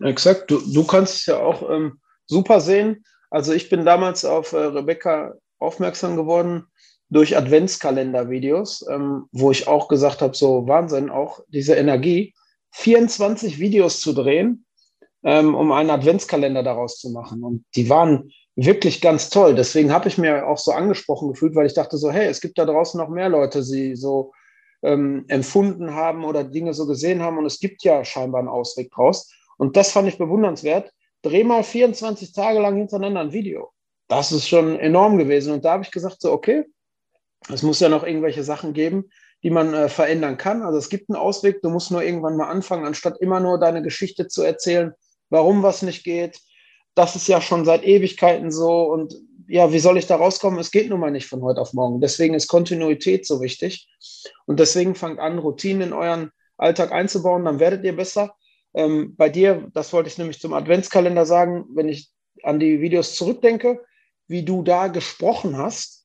[0.02, 3.04] Exakt, du, du kannst es ja auch ähm, super sehen.
[3.30, 6.68] Also ich bin damals auf äh, Rebecca aufmerksam geworden,
[7.10, 12.34] durch Adventskalender-Videos, ähm, wo ich auch gesagt habe, so Wahnsinn, auch diese Energie,
[12.72, 14.66] 24 Videos zu drehen,
[15.24, 17.44] ähm, um einen Adventskalender daraus zu machen.
[17.44, 19.56] Und die waren wirklich ganz toll.
[19.56, 22.58] Deswegen habe ich mir auch so angesprochen gefühlt, weil ich dachte so, hey, es gibt
[22.58, 24.34] da draußen noch mehr Leute, die so
[24.84, 27.38] ähm, empfunden haben oder Dinge so gesehen haben.
[27.38, 29.34] Und es gibt ja scheinbar einen Ausweg draus.
[29.58, 30.92] Und das fand ich bewundernswert.
[31.22, 33.72] Dreh mal 24 Tage lang hintereinander ein Video.
[34.08, 35.54] Das ist schon enorm gewesen.
[35.54, 36.66] Und da habe ich gesagt, so, okay,
[37.48, 39.06] es muss ja noch irgendwelche Sachen geben,
[39.44, 40.62] die man äh, verändern kann.
[40.62, 43.82] Also es gibt einen Ausweg, du musst nur irgendwann mal anfangen, anstatt immer nur deine
[43.82, 44.94] Geschichte zu erzählen,
[45.30, 46.40] warum was nicht geht.
[46.96, 49.16] Das ist ja schon seit Ewigkeiten so und
[49.48, 50.60] ja, wie soll ich da rauskommen?
[50.60, 52.02] Es geht nun mal nicht von heute auf morgen.
[52.02, 53.90] Deswegen ist Kontinuität so wichtig
[54.46, 58.36] und deswegen fangt an, Routinen in euren Alltag einzubauen, dann werdet ihr besser.
[58.74, 62.12] Ähm, bei dir, das wollte ich nämlich zum Adventskalender sagen, wenn ich
[62.44, 63.84] an die Videos zurückdenke,
[64.28, 65.99] wie du da gesprochen hast,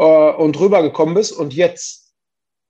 [0.00, 1.32] äh, und rübergekommen bist.
[1.32, 2.14] Und jetzt,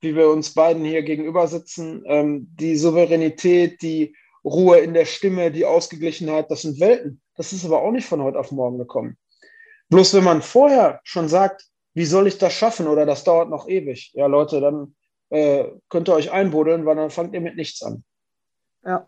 [0.01, 5.51] wie wir uns beiden hier gegenüber sitzen, ähm, die Souveränität, die Ruhe in der Stimme,
[5.51, 7.21] die Ausgeglichenheit, das sind Welten.
[7.37, 9.17] Das ist aber auch nicht von heute auf morgen gekommen.
[9.89, 11.63] Bloß wenn man vorher schon sagt,
[11.93, 14.95] wie soll ich das schaffen oder das dauert noch ewig, ja Leute, dann
[15.29, 18.03] äh, könnt ihr euch einbuddeln, weil dann fangt ihr mit nichts an.
[18.83, 19.07] Ja.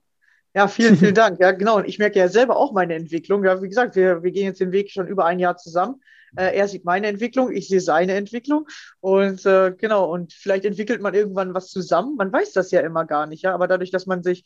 [0.54, 1.40] Ja, vielen, vielen Dank.
[1.40, 1.78] Ja, genau.
[1.78, 3.44] Und ich merke ja selber auch meine Entwicklung.
[3.44, 6.02] Ja, wie gesagt, wir, wir gehen jetzt den Weg schon über ein Jahr zusammen.
[6.36, 8.68] Äh, er sieht meine Entwicklung, ich sehe seine Entwicklung.
[9.00, 12.16] Und äh, genau, und vielleicht entwickelt man irgendwann was zusammen.
[12.16, 13.54] Man weiß das ja immer gar nicht, ja.
[13.54, 14.46] Aber dadurch, dass man sich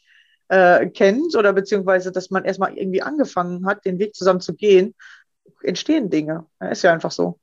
[0.49, 4.95] äh, kennt oder beziehungsweise, dass man erstmal irgendwie angefangen hat, den Weg zusammen zu gehen,
[5.61, 6.45] entstehen Dinge.
[6.61, 7.39] Ja, ist ja einfach so.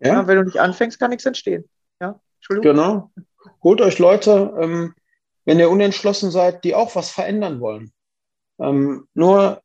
[0.00, 0.14] Ja.
[0.14, 0.26] ja.
[0.26, 1.68] wenn du nicht anfängst, kann nichts entstehen.
[2.00, 2.74] Ja, Entschuldigung.
[2.74, 3.10] Genau.
[3.62, 4.94] Holt euch Leute, ähm,
[5.44, 7.92] wenn ihr unentschlossen seid, die auch was verändern wollen.
[8.60, 9.62] Ähm, nur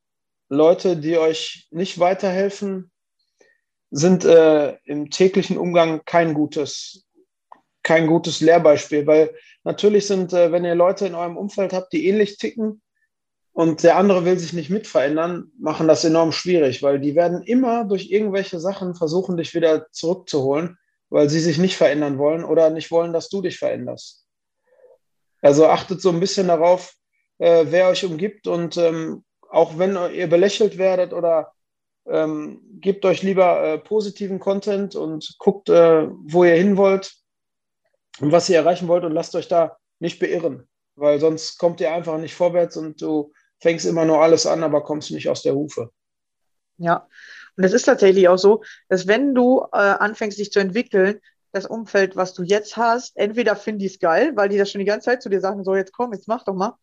[0.50, 2.92] Leute, die euch nicht weiterhelfen,
[3.92, 7.06] sind äh, im täglichen Umgang kein gutes,
[7.84, 12.08] kein gutes Lehrbeispiel, weil natürlich sind, äh, wenn ihr Leute in eurem Umfeld habt, die
[12.08, 12.82] ähnlich ticken
[13.54, 17.42] und der andere will sich nicht mit verändern, machen das enorm schwierig, weil die werden
[17.44, 20.78] immer durch irgendwelche Sachen versuchen, dich wieder zurückzuholen,
[21.10, 24.25] weil sie sich nicht verändern wollen oder nicht wollen, dass du dich veränderst.
[25.46, 26.96] Also achtet so ein bisschen darauf,
[27.38, 31.54] äh, wer euch umgibt und ähm, auch wenn ihr belächelt werdet oder
[32.08, 37.14] ähm, gebt euch lieber äh, positiven Content und guckt, äh, wo ihr hin wollt
[38.22, 41.94] und was ihr erreichen wollt und lasst euch da nicht beirren, weil sonst kommt ihr
[41.94, 45.54] einfach nicht vorwärts und du fängst immer nur alles an, aber kommst nicht aus der
[45.54, 45.92] Hufe.
[46.78, 47.08] Ja,
[47.56, 51.22] und es ist tatsächlich auch so, dass wenn du äh, anfängst, dich zu entwickeln,
[51.56, 54.80] das Umfeld, was du jetzt hast, entweder finden die es geil, weil die das schon
[54.80, 56.74] die ganze Zeit zu dir sagen, so jetzt komm, jetzt mach doch mal.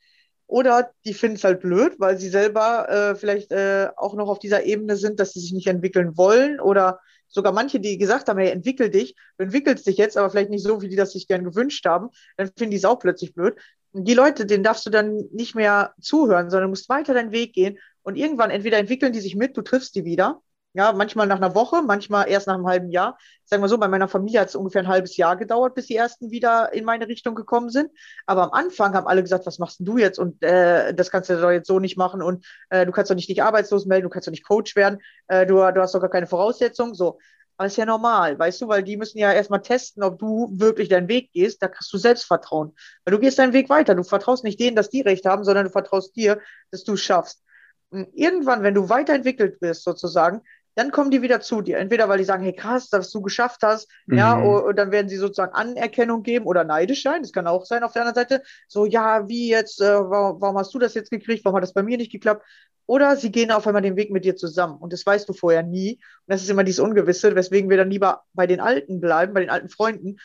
[0.46, 4.38] Oder die finden es halt blöd, weil sie selber äh, vielleicht äh, auch noch auf
[4.38, 6.58] dieser Ebene sind, dass sie sich nicht entwickeln wollen.
[6.58, 10.50] Oder sogar manche, die gesagt haben, hey, entwickel dich, du entwickelst dich jetzt, aber vielleicht
[10.50, 12.08] nicht so, wie die das sich gern gewünscht haben,
[12.38, 13.56] dann finden die es auch plötzlich blöd.
[13.92, 17.52] Und die Leute, denen darfst du dann nicht mehr zuhören, sondern musst weiter deinen Weg
[17.52, 17.78] gehen.
[18.02, 20.40] Und irgendwann entweder entwickeln die sich mit, du triffst die wieder,
[20.74, 23.18] ja, manchmal nach einer Woche, manchmal erst nach einem halben Jahr.
[23.44, 25.96] Sagen wir so, bei meiner Familie hat es ungefähr ein halbes Jahr gedauert, bis die
[25.96, 27.90] ersten wieder in meine Richtung gekommen sind.
[28.26, 30.18] Aber am Anfang haben alle gesagt, was machst du jetzt?
[30.18, 32.22] Und äh, das kannst du doch jetzt so nicht machen.
[32.22, 35.00] Und äh, du kannst doch nicht dich arbeitslos melden, du kannst doch nicht Coach werden,
[35.28, 36.94] äh, du, du hast doch gar keine Voraussetzungen.
[36.94, 37.18] So.
[37.58, 40.88] Aber ist ja normal, weißt du, weil die müssen ja erstmal testen, ob du wirklich
[40.88, 41.62] deinen Weg gehst.
[41.62, 42.74] Da kriegst du Selbstvertrauen.
[43.04, 43.94] Weil du gehst deinen Weg weiter.
[43.94, 47.02] Du vertraust nicht denen, dass die recht haben, sondern du vertraust dir, dass du es
[47.02, 47.44] schaffst.
[47.90, 50.40] Und irgendwann, wenn du weiterentwickelt bist, sozusagen,
[50.74, 51.78] dann kommen die wieder zu dir.
[51.78, 54.18] Entweder weil die sagen, hey krass, dass du geschafft hast, mhm.
[54.18, 57.22] ja, und dann werden sie sozusagen Anerkennung geben oder neidisch sein.
[57.22, 58.42] Das kann auch sein auf der anderen Seite.
[58.68, 61.44] So, ja, wie jetzt, äh, warum, warum, hast du das jetzt gekriegt?
[61.44, 62.44] Warum hat das bei mir nicht geklappt?
[62.86, 64.76] Oder sie gehen auf einmal den Weg mit dir zusammen.
[64.78, 65.94] Und das weißt du vorher nie.
[65.94, 69.40] Und das ist immer dieses Ungewisse, weswegen wir dann lieber bei den Alten bleiben, bei
[69.40, 70.16] den alten Freunden.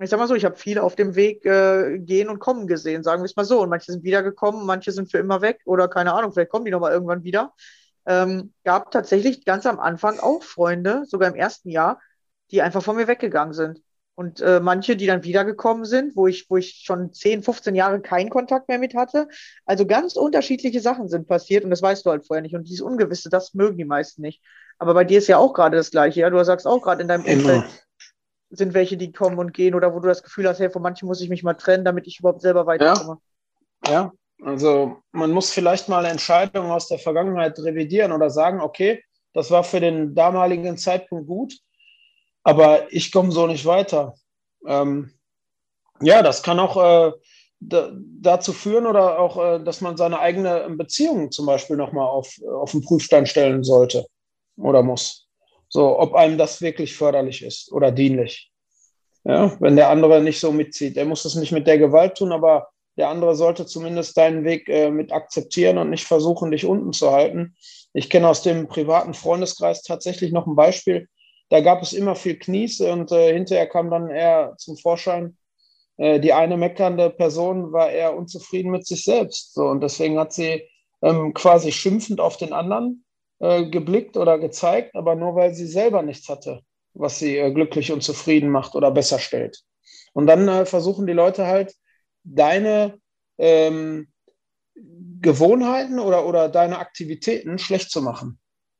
[0.00, 3.04] Ich sag mal so, ich habe viele auf dem Weg äh, gehen und kommen gesehen,
[3.04, 3.62] sagen wir es mal so.
[3.62, 6.72] Und manche sind wiedergekommen, manche sind für immer weg oder keine Ahnung, vielleicht kommen die
[6.72, 7.54] nochmal irgendwann wieder
[8.06, 12.00] ähm, gab tatsächlich ganz am Anfang auch Freunde, sogar im ersten Jahr,
[12.50, 13.80] die einfach von mir weggegangen sind.
[14.16, 18.00] Und äh, manche, die dann wiedergekommen sind, wo ich, wo ich schon 10, 15 Jahre
[18.00, 19.26] keinen Kontakt mehr mit hatte.
[19.66, 22.54] Also ganz unterschiedliche Sachen sind passiert und das weißt du halt vorher nicht.
[22.54, 24.40] Und dieses Ungewisse, das mögen die meisten nicht.
[24.78, 26.20] Aber bei dir ist ja auch gerade das Gleiche.
[26.20, 26.30] Ja?
[26.30, 27.64] Du sagst auch gerade in deinem Umfeld
[28.56, 31.06] sind welche, die kommen und gehen oder wo du das Gefühl hast, hey, von manchen
[31.06, 33.18] muss ich mich mal trennen, damit ich überhaupt selber weiterkomme.
[33.84, 34.12] Ja, ja.
[34.42, 39.64] Also man muss vielleicht mal Entscheidungen aus der Vergangenheit revidieren oder sagen, okay, das war
[39.64, 41.58] für den damaligen Zeitpunkt gut,
[42.42, 44.14] aber ich komme so nicht weiter.
[44.66, 45.12] Ähm,
[46.00, 47.12] ja, das kann auch äh,
[47.60, 52.72] dazu führen oder auch, äh, dass man seine eigene Beziehung zum Beispiel nochmal auf, auf
[52.72, 54.06] den Prüfstein stellen sollte
[54.56, 55.28] oder muss.
[55.68, 58.50] So, ob einem das wirklich förderlich ist oder dienlich.
[59.24, 60.96] Ja, wenn der andere nicht so mitzieht.
[60.98, 64.68] Er muss es nicht mit der Gewalt tun, aber der andere sollte zumindest deinen Weg
[64.68, 67.56] äh, mit akzeptieren und nicht versuchen, dich unten zu halten.
[67.92, 71.08] Ich kenne aus dem privaten Freundeskreis tatsächlich noch ein Beispiel.
[71.50, 75.36] Da gab es immer viel Knies und äh, hinterher kam dann eher zum Vorschein,
[75.96, 79.54] äh, die eine meckernde Person war eher unzufrieden mit sich selbst.
[79.54, 80.68] So, und deswegen hat sie
[81.02, 83.04] ähm, quasi schimpfend auf den anderen
[83.40, 86.62] äh, geblickt oder gezeigt, aber nur weil sie selber nichts hatte,
[86.94, 89.62] was sie äh, glücklich und zufrieden macht oder besser stellt.
[90.12, 91.74] Und dann äh, versuchen die Leute halt,
[92.24, 92.98] deine
[93.38, 94.08] ähm,
[94.74, 98.38] Gewohnheiten oder, oder deine Aktivitäten schlecht zu machen.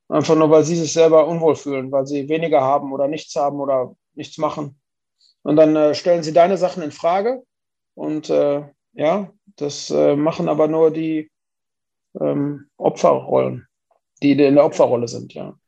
[0.09, 3.61] Einfach nur, weil sie sich selber unwohl fühlen, weil sie weniger haben oder nichts haben
[3.61, 4.81] oder nichts machen.
[5.43, 7.43] Und dann äh, stellen sie deine Sachen in Frage.
[7.95, 11.31] Und äh, ja, das äh, machen aber nur die
[12.21, 13.67] ähm, Opferrollen,
[14.23, 15.59] die in der Opferrolle sind, ja.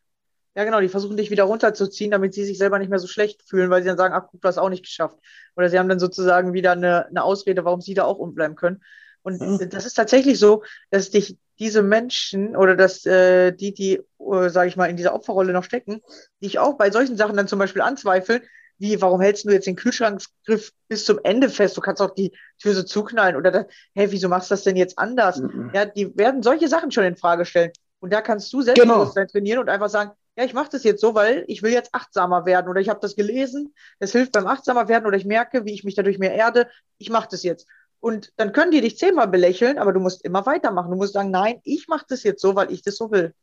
[0.57, 3.43] Ja, genau, die versuchen dich wieder runterzuziehen, damit sie sich selber nicht mehr so schlecht
[3.47, 5.19] fühlen, weil sie dann sagen, ach guck, du hast auch nicht geschafft.
[5.55, 8.83] Oder sie haben dann sozusagen wieder eine, eine Ausrede, warum sie da auch umbleiben können.
[9.21, 9.69] Und mhm.
[9.69, 14.69] das ist tatsächlich so, dass dich diese Menschen oder dass äh, die, die, äh, sage
[14.69, 16.01] ich mal, in dieser Opferrolle noch stecken,
[16.43, 18.43] dich auch bei solchen Sachen dann zum Beispiel anzweifeln,
[18.79, 21.77] wie, warum hältst du jetzt den Kühlschrankgriff bis zum Ende fest?
[21.77, 24.77] Du kannst auch die Tür so zuknallen oder, das, hey, wieso machst du das denn
[24.77, 25.39] jetzt anders?
[25.39, 25.71] Mhm.
[25.75, 27.73] Ja, die werden solche Sachen schon in Frage stellen.
[28.01, 29.33] Und da kannst du Selbstbewusstsein genau.
[29.33, 32.45] trainieren und einfach sagen, ja, ich mache das jetzt so, weil ich will jetzt achtsamer
[32.45, 35.73] werden oder ich habe das gelesen, das hilft beim achtsamer werden oder ich merke, wie
[35.73, 36.69] ich mich dadurch mehr erde,
[36.99, 37.67] ich mache das jetzt.
[38.01, 40.91] Und dann können die dich zehnmal belächeln, aber du musst immer weitermachen.
[40.91, 43.35] Du musst sagen, nein, ich mache das jetzt so, weil ich das so will.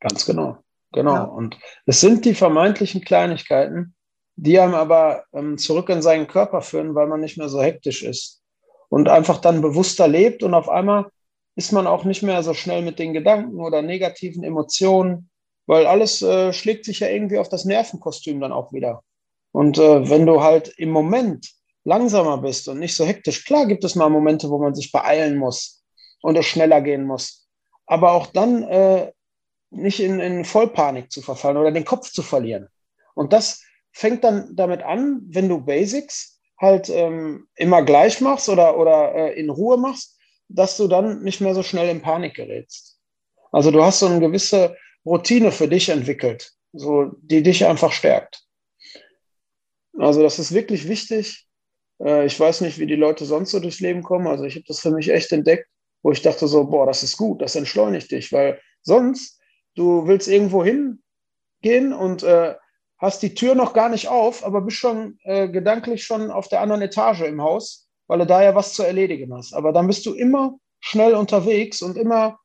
[0.00, 0.58] Ganz genau.
[0.92, 1.14] Genau.
[1.14, 1.22] Ja.
[1.24, 3.94] Und es sind die vermeintlichen Kleinigkeiten,
[4.36, 8.02] die einem aber ähm, zurück in seinen Körper führen, weil man nicht mehr so hektisch
[8.02, 8.42] ist
[8.88, 11.10] und einfach dann bewusster lebt und auf einmal
[11.56, 15.27] ist man auch nicht mehr so schnell mit den Gedanken oder negativen Emotionen,
[15.68, 19.04] weil alles äh, schlägt sich ja irgendwie auf das Nervenkostüm dann auch wieder.
[19.52, 21.46] Und äh, wenn du halt im Moment
[21.84, 25.36] langsamer bist und nicht so hektisch, klar gibt es mal Momente, wo man sich beeilen
[25.36, 25.84] muss
[26.22, 27.46] und es schneller gehen muss,
[27.86, 29.12] aber auch dann äh,
[29.70, 32.68] nicht in, in Vollpanik zu verfallen oder den Kopf zu verlieren.
[33.14, 33.62] Und das
[33.92, 39.38] fängt dann damit an, wenn du Basics halt ähm, immer gleich machst oder, oder äh,
[39.38, 40.16] in Ruhe machst,
[40.48, 42.98] dass du dann nicht mehr so schnell in Panik gerätst.
[43.52, 44.74] Also du hast so eine gewisse
[45.08, 48.44] Routine für dich entwickelt, so, die dich einfach stärkt.
[49.98, 51.46] Also das ist wirklich wichtig.
[52.02, 54.26] Äh, ich weiß nicht, wie die Leute sonst so durchs Leben kommen.
[54.26, 55.68] Also ich habe das für mich echt entdeckt,
[56.02, 59.40] wo ich dachte so, boah, das ist gut, das entschleunigt dich, weil sonst
[59.74, 62.54] du willst irgendwo hingehen und äh,
[62.98, 66.60] hast die Tür noch gar nicht auf, aber bist schon äh, gedanklich schon auf der
[66.60, 69.54] anderen Etage im Haus, weil du da ja was zu erledigen hast.
[69.54, 72.38] Aber dann bist du immer schnell unterwegs und immer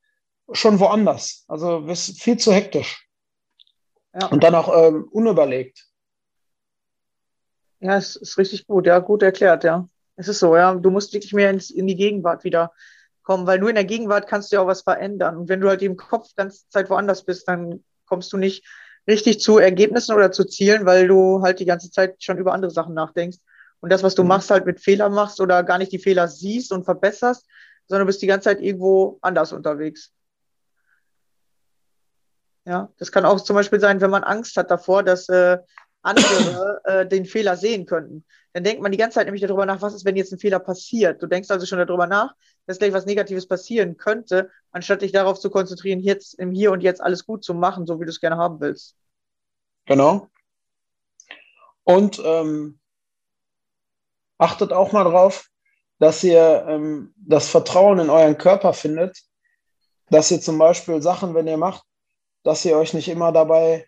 [0.51, 1.45] schon woanders.
[1.47, 3.07] Also bist viel zu hektisch.
[4.13, 4.27] Ja.
[4.27, 5.85] Und dann auch ähm, unüberlegt.
[7.79, 9.87] Ja, es ist richtig gut, ja, gut erklärt, ja.
[10.15, 10.75] Es ist so, ja.
[10.75, 12.71] Du musst wirklich mehr ins, in die Gegenwart wieder
[13.23, 15.37] kommen, weil nur in der Gegenwart kannst du ja auch was verändern.
[15.37, 18.65] Und wenn du halt im Kopf die ganze Zeit woanders bist, dann kommst du nicht
[19.07, 22.71] richtig zu Ergebnissen oder zu Zielen, weil du halt die ganze Zeit schon über andere
[22.71, 23.39] Sachen nachdenkst.
[23.79, 24.29] Und das, was du mhm.
[24.29, 27.45] machst, halt mit Fehlern machst oder gar nicht die Fehler siehst und verbesserst,
[27.87, 30.13] sondern du bist die ganze Zeit irgendwo anders unterwegs.
[32.65, 35.57] Ja, das kann auch zum Beispiel sein, wenn man Angst hat davor, dass äh,
[36.01, 38.25] andere äh, den Fehler sehen könnten.
[38.53, 40.59] Dann denkt man die ganze Zeit nämlich darüber nach, was ist, wenn jetzt ein Fehler
[40.59, 41.21] passiert.
[41.21, 42.35] Du denkst also schon darüber nach,
[42.67, 46.81] dass gleich was Negatives passieren könnte, anstatt dich darauf zu konzentrieren, jetzt im Hier und
[46.81, 48.95] Jetzt alles gut zu machen, so wie du es gerne haben willst.
[49.85, 50.29] Genau.
[51.83, 52.79] Und ähm,
[54.37, 55.49] achtet auch mal drauf,
[55.99, 59.17] dass ihr ähm, das Vertrauen in euren Körper findet,
[60.09, 61.83] dass ihr zum Beispiel Sachen, wenn ihr macht,
[62.43, 63.87] dass ihr euch nicht immer dabei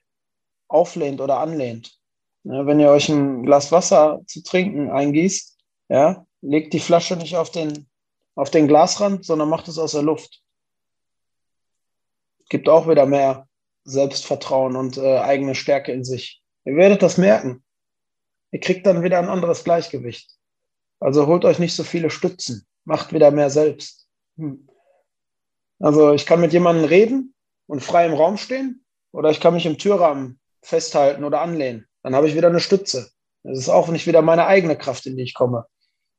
[0.67, 1.99] auflehnt oder anlehnt.
[2.43, 5.57] Ja, wenn ihr euch ein Glas Wasser zu trinken eingießt,
[5.89, 7.87] ja, legt die Flasche nicht auf den
[8.35, 10.43] auf den Glasrand, sondern macht es aus der Luft.
[12.49, 13.47] Gibt auch wieder mehr
[13.85, 16.43] Selbstvertrauen und äh, eigene Stärke in sich.
[16.65, 17.63] Ihr werdet das merken.
[18.51, 20.31] Ihr kriegt dann wieder ein anderes Gleichgewicht.
[20.99, 24.07] Also holt euch nicht so viele Stützen, macht wieder mehr selbst.
[24.37, 24.67] Hm.
[25.79, 27.34] Also ich kann mit jemandem reden
[27.67, 31.87] und frei im Raum stehen oder ich kann mich im Türrahmen festhalten oder anlehnen.
[32.03, 33.09] Dann habe ich wieder eine Stütze.
[33.43, 35.65] Das ist auch nicht wieder meine eigene Kraft, in die ich komme.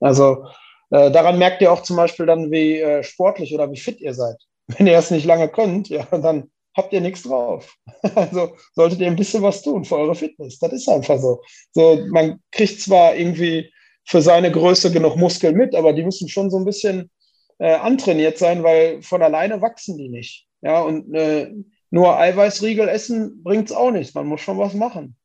[0.00, 0.46] Also
[0.90, 4.14] äh, daran merkt ihr auch zum Beispiel dann, wie äh, sportlich oder wie fit ihr
[4.14, 4.36] seid.
[4.66, 7.74] Wenn ihr es nicht lange könnt, ja, dann habt ihr nichts drauf.
[8.14, 10.58] Also solltet ihr ein bisschen was tun für eure Fitness.
[10.58, 11.42] Das ist einfach so.
[11.72, 11.98] so.
[12.10, 13.72] Man kriegt zwar irgendwie
[14.04, 17.10] für seine Größe genug Muskeln mit, aber die müssen schon so ein bisschen
[17.58, 20.45] äh, antrainiert sein, weil von alleine wachsen die nicht.
[20.66, 21.54] Ja, und äh,
[21.90, 24.14] nur Eiweißriegel essen bringt es auch nichts.
[24.14, 25.16] Man muss schon was machen.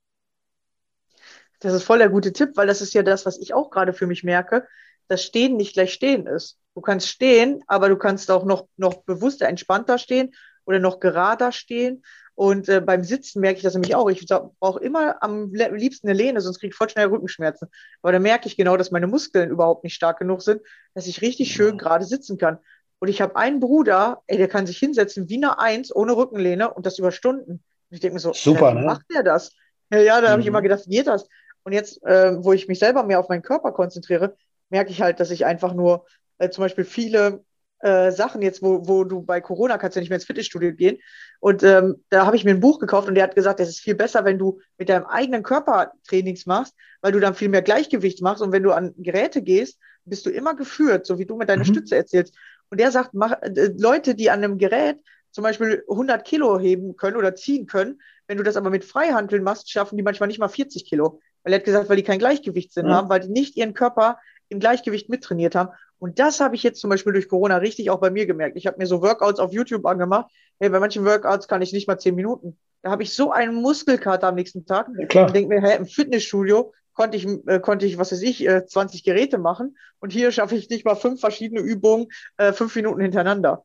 [1.60, 3.94] Das ist voll der gute Tipp, weil das ist ja das, was ich auch gerade
[3.94, 4.68] für mich merke
[5.12, 6.58] dass Stehen nicht gleich Stehen ist.
[6.74, 10.34] Du kannst stehen, aber du kannst auch noch, noch bewusster, entspannter stehen
[10.64, 12.02] oder noch gerader stehen.
[12.34, 14.10] Und äh, beim Sitzen merke ich das nämlich auch.
[14.10, 17.68] Ich brauche immer am liebsten eine Lehne, sonst kriege ich voll schnell Rückenschmerzen.
[18.02, 20.62] Aber da merke ich genau, dass meine Muskeln überhaupt nicht stark genug sind,
[20.94, 22.60] dass ich richtig schön gerade sitzen kann.
[23.02, 26.72] Und ich habe einen Bruder, ey, der kann sich hinsetzen wie eine Eins ohne Rückenlehne
[26.72, 27.54] und das über Stunden.
[27.54, 28.86] Und ich denke mir so, super, ne?
[28.86, 29.54] macht der das?
[29.92, 30.32] Ja, ja da mhm.
[30.34, 31.28] habe ich immer gedacht, geht das?
[31.64, 34.36] Und jetzt, äh, wo ich mich selber mehr auf meinen Körper konzentriere,
[34.70, 36.06] merke ich halt, dass ich einfach nur
[36.38, 37.44] äh, zum Beispiel viele
[37.80, 41.00] äh, Sachen jetzt, wo, wo du bei Corona kannst ja nicht mehr ins Fitnessstudio gehen.
[41.40, 43.80] Und ähm, da habe ich mir ein Buch gekauft und der hat gesagt, es ist
[43.80, 47.64] viel besser, wenn du mit deinem eigenen Körper Trainings machst, weil du dann viel mehr
[47.64, 48.44] Gleichgewicht machst.
[48.44, 51.64] Und wenn du an Geräte gehst, bist du immer geführt, so wie du mit deiner
[51.64, 51.74] mhm.
[51.74, 52.36] Stütze erzählst.
[52.72, 54.98] Und der sagt, mach, äh, Leute, die an einem Gerät
[55.32, 59.44] zum Beispiel 100 Kilo heben können oder ziehen können, wenn du das aber mit Freihandeln
[59.44, 61.20] machst, schaffen die manchmal nicht mal 40 Kilo.
[61.44, 62.92] Weil er hat gesagt, weil die kein Gleichgewichtssinn mhm.
[62.92, 64.20] haben, weil die nicht ihren Körper
[64.50, 65.70] im Gleichgewicht mittrainiert haben.
[66.00, 68.58] Und das habe ich jetzt zum Beispiel durch Corona richtig auch bei mir gemerkt.
[68.58, 70.32] Ich habe mir so Workouts auf YouTube angemacht.
[70.60, 72.58] Hey, bei manchen Workouts kann ich nicht mal zehn Minuten.
[72.82, 74.88] Da habe ich so einen Muskelkater am nächsten Tag.
[74.98, 75.28] Ja, klar.
[75.28, 78.66] Und denke mir, hey, im Fitnessstudio konnte ich, äh, konnte ich, was weiß ich, äh,
[78.66, 79.78] 20 Geräte machen.
[80.00, 83.64] Und hier schaffe ich nicht mal fünf verschiedene Übungen, äh, fünf Minuten hintereinander.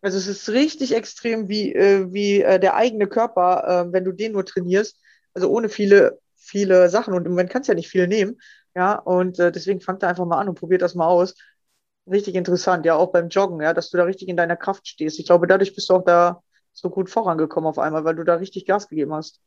[0.00, 4.12] Also es ist richtig extrem, wie, äh, wie äh, der eigene Körper, äh, wenn du
[4.12, 5.00] den nur trainierst,
[5.34, 7.14] also ohne viele, viele Sachen.
[7.14, 8.40] Und im Moment kannst du ja nicht viel nehmen.
[8.76, 11.34] Ja, und äh, deswegen fangt da einfach mal an und probiert das mal aus.
[12.10, 15.18] Richtig interessant, ja, auch beim Joggen, ja, dass du da richtig in deiner Kraft stehst.
[15.18, 16.42] Ich glaube, dadurch bist du auch da
[16.72, 19.40] so gut vorangekommen auf einmal, weil du da richtig Gas gegeben hast.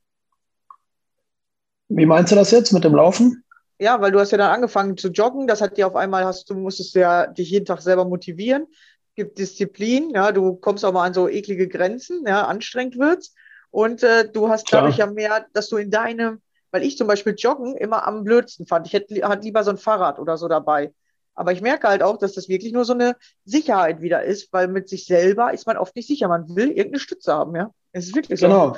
[1.93, 3.43] Wie meinst du das jetzt mit dem Laufen?
[3.79, 6.49] Ja, weil du hast ja dann angefangen zu joggen, das hat dir auf einmal, hast
[6.49, 8.67] du musstest ja dich jeden Tag selber motivieren,
[9.15, 13.33] gibt Disziplin, ja, du kommst auch mal an so eklige Grenzen, ja, anstrengend wird's
[13.71, 14.81] und äh, du hast Klar.
[14.81, 18.67] dadurch ja mehr, dass du in deinem, weil ich zum Beispiel Joggen immer am blödsten
[18.67, 18.87] fand.
[18.87, 20.93] Ich hätte halt lieber so ein Fahrrad oder so dabei.
[21.33, 23.15] Aber ich merke halt auch, dass das wirklich nur so eine
[23.45, 26.27] Sicherheit wieder ist, weil mit sich selber ist man oft nicht sicher.
[26.27, 27.71] Man will irgendeine Stütze haben, ja.
[27.93, 28.47] Es ist wirklich so.
[28.47, 28.77] Genau.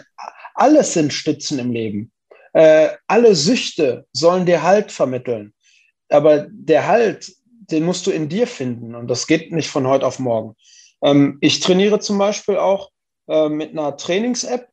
[0.55, 2.11] Alles sind Stützen im Leben.
[2.53, 5.53] Äh, alle Süchte sollen dir Halt vermitteln.
[6.09, 8.95] Aber der Halt, den musst du in dir finden.
[8.95, 10.55] Und das geht nicht von heute auf morgen.
[11.03, 12.89] Ähm, ich trainiere zum Beispiel auch
[13.27, 14.69] äh, mit einer Trainings-App.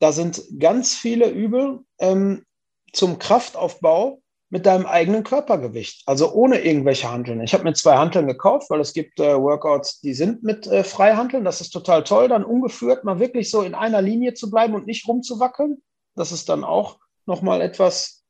[0.00, 2.44] Da sind ganz viele Übel ähm,
[2.92, 7.42] zum Kraftaufbau mit deinem eigenen Körpergewicht, also ohne irgendwelche Hanteln.
[7.42, 10.84] Ich habe mir zwei Hanteln gekauft, weil es gibt äh, Workouts, die sind mit äh,
[10.84, 11.44] Freihanteln.
[11.44, 14.86] Das ist total toll, dann ungeführt mal wirklich so in einer Linie zu bleiben und
[14.86, 15.82] nicht rumzuwackeln.
[16.14, 16.98] Das ist dann auch
[17.28, 18.24] nochmal etwas,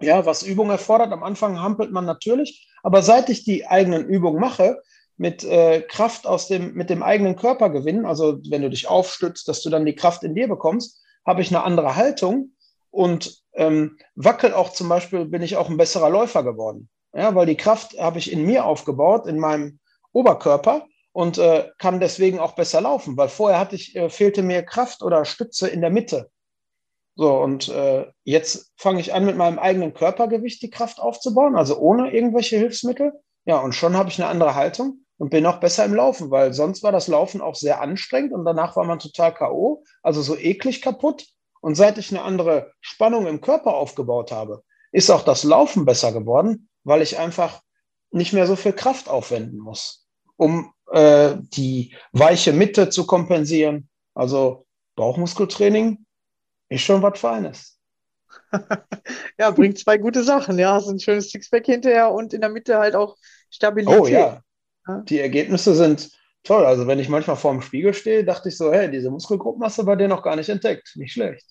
[0.00, 1.12] ja, was Übung erfordert.
[1.12, 4.80] Am Anfang hampelt man natürlich, aber seit ich die eigenen Übungen mache,
[5.16, 9.46] mit äh, Kraft aus dem, mit dem eigenen Körper gewinnen, also wenn du dich aufstützt,
[9.48, 12.52] dass du dann die Kraft in dir bekommst, habe ich eine andere Haltung
[12.90, 16.88] und ähm, wackel auch zum Beispiel, bin ich auch ein besserer Läufer geworden.
[17.14, 19.78] Ja, weil die Kraft habe ich in mir aufgebaut, in meinem
[20.12, 24.62] Oberkörper und äh, kann deswegen auch besser laufen, weil vorher hatte ich, äh, fehlte mir
[24.62, 26.30] Kraft oder Stütze in der Mitte.
[27.20, 31.76] So, und äh, jetzt fange ich an, mit meinem eigenen Körpergewicht die Kraft aufzubauen, also
[31.76, 33.12] ohne irgendwelche Hilfsmittel.
[33.44, 36.54] Ja, und schon habe ich eine andere Haltung und bin auch besser im Laufen, weil
[36.54, 40.34] sonst war das Laufen auch sehr anstrengend und danach war man total K.O., also so
[40.34, 41.26] eklig kaputt.
[41.60, 46.12] Und seit ich eine andere Spannung im Körper aufgebaut habe, ist auch das Laufen besser
[46.12, 47.60] geworden, weil ich einfach
[48.10, 50.06] nicht mehr so viel Kraft aufwenden muss,
[50.38, 53.90] um äh, die weiche Mitte zu kompensieren.
[54.14, 54.64] Also
[54.96, 56.06] Bauchmuskeltraining
[56.70, 57.78] ist schon was Feines.
[59.38, 60.58] ja, bringt zwei gute Sachen.
[60.58, 63.16] Ja, hast ein schönes Sixpack hinterher und in der Mitte halt auch
[63.50, 64.00] Stabilität.
[64.00, 64.42] Oh ja.
[65.04, 66.10] Die Ergebnisse sind
[66.42, 66.64] toll.
[66.64, 69.78] Also wenn ich manchmal vor dem Spiegel stehe, dachte ich so, hey, diese Muskelgruppen hast
[69.78, 70.92] du bei dir noch gar nicht entdeckt.
[70.94, 71.44] Nicht schlecht.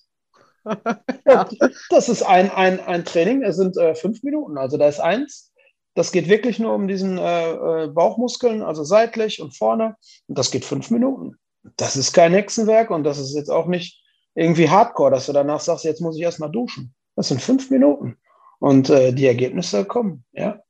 [1.26, 1.48] ja.
[1.90, 4.58] Das ist ein, ein, ein Training, es sind äh, fünf Minuten.
[4.58, 5.52] Also da ist eins.
[5.94, 9.96] Das geht wirklich nur um diesen äh, äh, Bauchmuskeln, also seitlich und vorne.
[10.28, 11.36] Und das geht fünf Minuten.
[11.76, 14.00] Das ist kein Hexenwerk und das ist jetzt auch nicht
[14.40, 16.94] irgendwie hardcore, dass du danach sagst, jetzt muss ich erstmal duschen.
[17.14, 18.16] Das sind fünf Minuten.
[18.58, 20.62] Und äh, die Ergebnisse kommen, ja.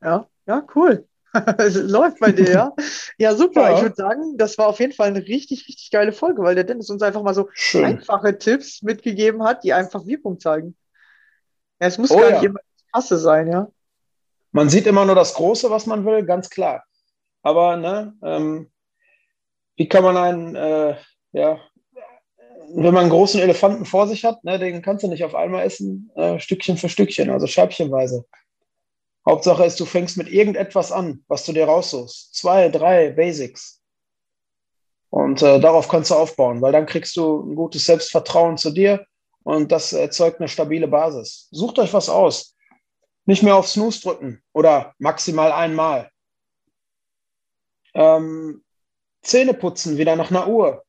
[0.00, 1.08] Ja, ja, cool.
[1.58, 2.72] es läuft bei dir, ja?
[3.18, 3.62] Ja, super.
[3.62, 3.76] Ja.
[3.76, 6.64] Ich würde sagen, das war auf jeden Fall eine richtig, richtig geile Folge, weil der
[6.64, 7.84] Dennis uns einfach mal so Schön.
[7.84, 10.76] einfache Tipps mitgegeben hat, die einfach Wirkung zeigen.
[11.80, 12.34] Ja, es muss oh, gar ja.
[12.36, 12.60] nicht immer
[12.92, 13.68] Kasse sein, ja.
[14.52, 16.84] Man sieht immer nur das Große, was man will, ganz klar.
[17.42, 18.70] Aber, ne, ähm,
[19.74, 20.96] wie kann man einen, äh,
[21.32, 21.58] ja,
[22.74, 25.64] wenn man einen großen Elefanten vor sich hat, ne, den kannst du nicht auf einmal
[25.64, 28.24] essen, äh, Stückchen für Stückchen, also scheibchenweise.
[29.28, 32.34] Hauptsache ist, du fängst mit irgendetwas an, was du dir raussuchst.
[32.34, 33.80] Zwei, drei Basics.
[35.10, 39.04] Und äh, darauf kannst du aufbauen, weil dann kriegst du ein gutes Selbstvertrauen zu dir
[39.44, 41.48] und das erzeugt eine stabile Basis.
[41.50, 42.56] Sucht euch was aus.
[43.26, 46.10] Nicht mehr auf Snooze drücken oder maximal einmal.
[47.94, 48.64] Ähm,
[49.22, 50.82] Zähne putzen wieder nach einer Uhr.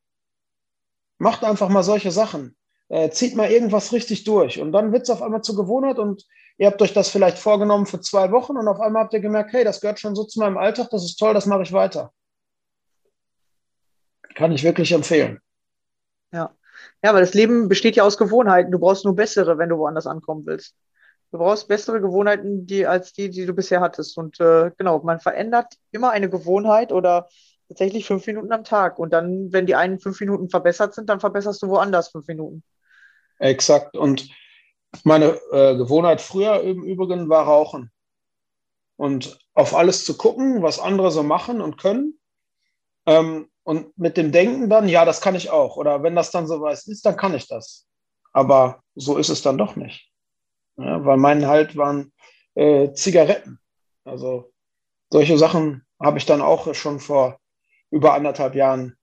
[1.24, 2.54] Macht einfach mal solche Sachen.
[2.88, 6.24] Äh, zieht mal irgendwas richtig durch und dann wird es auf einmal zur Gewohnheit und
[6.56, 9.52] Ihr habt euch das vielleicht vorgenommen für zwei Wochen und auf einmal habt ihr gemerkt,
[9.52, 12.12] hey, das gehört schon so zu meinem Alltag, das ist toll, das mache ich weiter.
[14.36, 15.40] Kann ich wirklich empfehlen.
[16.32, 16.54] Ja.
[17.02, 18.70] Ja, weil das Leben besteht ja aus Gewohnheiten.
[18.70, 20.76] Du brauchst nur bessere, wenn du woanders ankommen willst.
[21.30, 24.16] Du brauchst bessere Gewohnheiten die, als die, die du bisher hattest.
[24.16, 27.28] Und äh, genau, man verändert immer eine Gewohnheit oder
[27.74, 28.98] tatsächlich fünf Minuten am Tag.
[28.98, 32.62] Und dann, wenn die einen fünf Minuten verbessert sind, dann verbesserst du woanders fünf Minuten.
[33.38, 33.96] Exakt.
[33.96, 34.28] Und
[35.02, 37.90] meine äh, Gewohnheit früher im Übrigen war Rauchen.
[38.96, 42.18] Und auf alles zu gucken, was andere so machen und können.
[43.06, 45.76] Ähm, und mit dem Denken dann, ja, das kann ich auch.
[45.76, 47.86] Oder wenn das dann so was ist, dann kann ich das.
[48.32, 50.10] Aber so ist es dann doch nicht.
[50.76, 52.12] Ja, weil mein Halt waren
[52.54, 53.58] äh, Zigaretten.
[54.04, 54.52] Also
[55.10, 57.38] solche Sachen habe ich dann auch schon vor
[57.94, 58.96] über anderthalb Jahren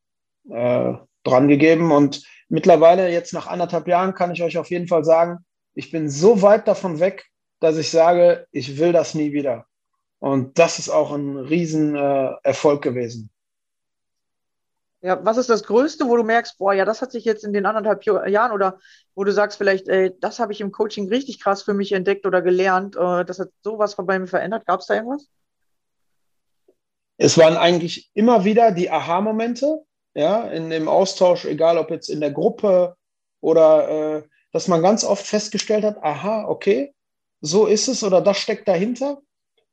[0.49, 1.91] äh, dran gegeben.
[1.91, 5.37] Und mittlerweile, jetzt nach anderthalb Jahren, kann ich euch auf jeden Fall sagen,
[5.73, 7.25] ich bin so weit davon weg,
[7.61, 9.65] dass ich sage, ich will das nie wieder.
[10.19, 13.31] Und das ist auch ein Riesenerfolg äh, gewesen.
[14.99, 17.53] Ja, was ist das Größte, wo du merkst, boah, ja, das hat sich jetzt in
[17.53, 18.77] den anderthalb Jahren oder
[19.15, 22.25] wo du sagst, vielleicht, ey, das habe ich im Coaching richtig krass für mich entdeckt
[22.25, 24.65] oder gelernt, äh, das hat sowas bei mir verändert.
[24.67, 25.27] Gab es da irgendwas?
[27.23, 29.83] Es waren eigentlich immer wieder die Aha-Momente,
[30.15, 32.95] ja, in dem Austausch, egal ob jetzt in der Gruppe
[33.41, 36.95] oder äh, dass man ganz oft festgestellt hat, aha, okay,
[37.39, 39.19] so ist es oder das steckt dahinter.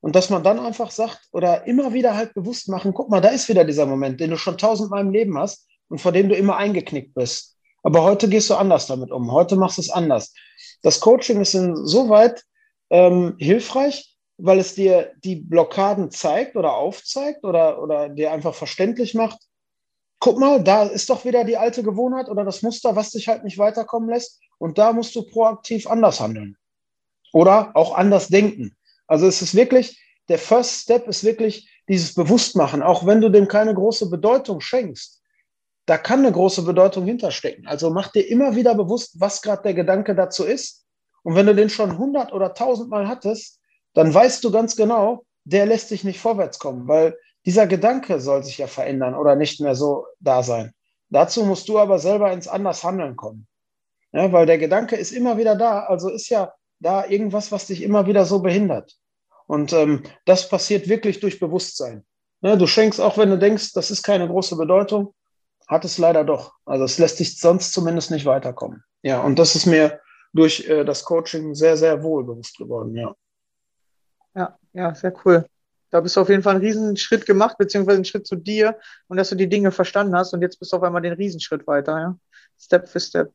[0.00, 3.28] Und dass man dann einfach sagt oder immer wieder halt bewusst machen, guck mal, da
[3.28, 6.36] ist wieder dieser Moment, den du schon tausendmal im Leben hast und vor dem du
[6.36, 7.56] immer eingeknickt bist.
[7.82, 9.32] Aber heute gehst du anders damit um.
[9.32, 10.34] Heute machst du es anders.
[10.82, 12.44] Das Coaching ist insoweit
[12.90, 19.14] ähm, hilfreich, weil es dir die Blockaden zeigt oder aufzeigt oder, oder dir einfach verständlich
[19.14, 19.40] macht.
[20.20, 23.44] Guck mal, da ist doch wieder die alte Gewohnheit oder das Muster, was dich halt
[23.44, 24.40] nicht weiterkommen lässt.
[24.58, 26.56] Und da musst du proaktiv anders handeln.
[27.32, 28.76] Oder auch anders denken.
[29.06, 33.48] Also es ist wirklich, der First Step ist wirklich dieses Bewusstmachen, auch wenn du dem
[33.48, 35.20] keine große Bedeutung schenkst.
[35.86, 37.66] Da kann eine große Bedeutung hinterstecken.
[37.66, 40.84] Also mach dir immer wieder bewusst, was gerade der Gedanke dazu ist.
[41.22, 43.57] Und wenn du den schon hundert oder tausendmal hattest,
[43.98, 48.44] dann weißt du ganz genau, der lässt dich nicht vorwärts kommen, weil dieser Gedanke soll
[48.44, 50.72] sich ja verändern oder nicht mehr so da sein.
[51.10, 53.48] Dazu musst du aber selber ins anders Handeln kommen.
[54.12, 55.80] Ja, weil der Gedanke ist immer wieder da.
[55.80, 58.94] Also ist ja da irgendwas, was dich immer wieder so behindert.
[59.48, 62.06] Und ähm, das passiert wirklich durch Bewusstsein.
[62.40, 65.12] Ne, du schenkst, auch wenn du denkst, das ist keine große Bedeutung,
[65.66, 66.52] hat es leider doch.
[66.66, 68.84] Also es lässt dich sonst zumindest nicht weiterkommen.
[69.02, 69.98] Ja, und das ist mir
[70.32, 73.12] durch äh, das Coaching sehr, sehr wohl bewusst geworden, ja.
[74.38, 75.44] Ja, ja, sehr cool.
[75.90, 78.78] Da bist du auf jeden Fall einen Riesenschritt gemacht, beziehungsweise einen Schritt zu dir
[79.08, 81.66] und dass du die Dinge verstanden hast und jetzt bist du auf einmal den Riesenschritt
[81.66, 82.18] weiter, ja.
[82.56, 83.32] Step für Step.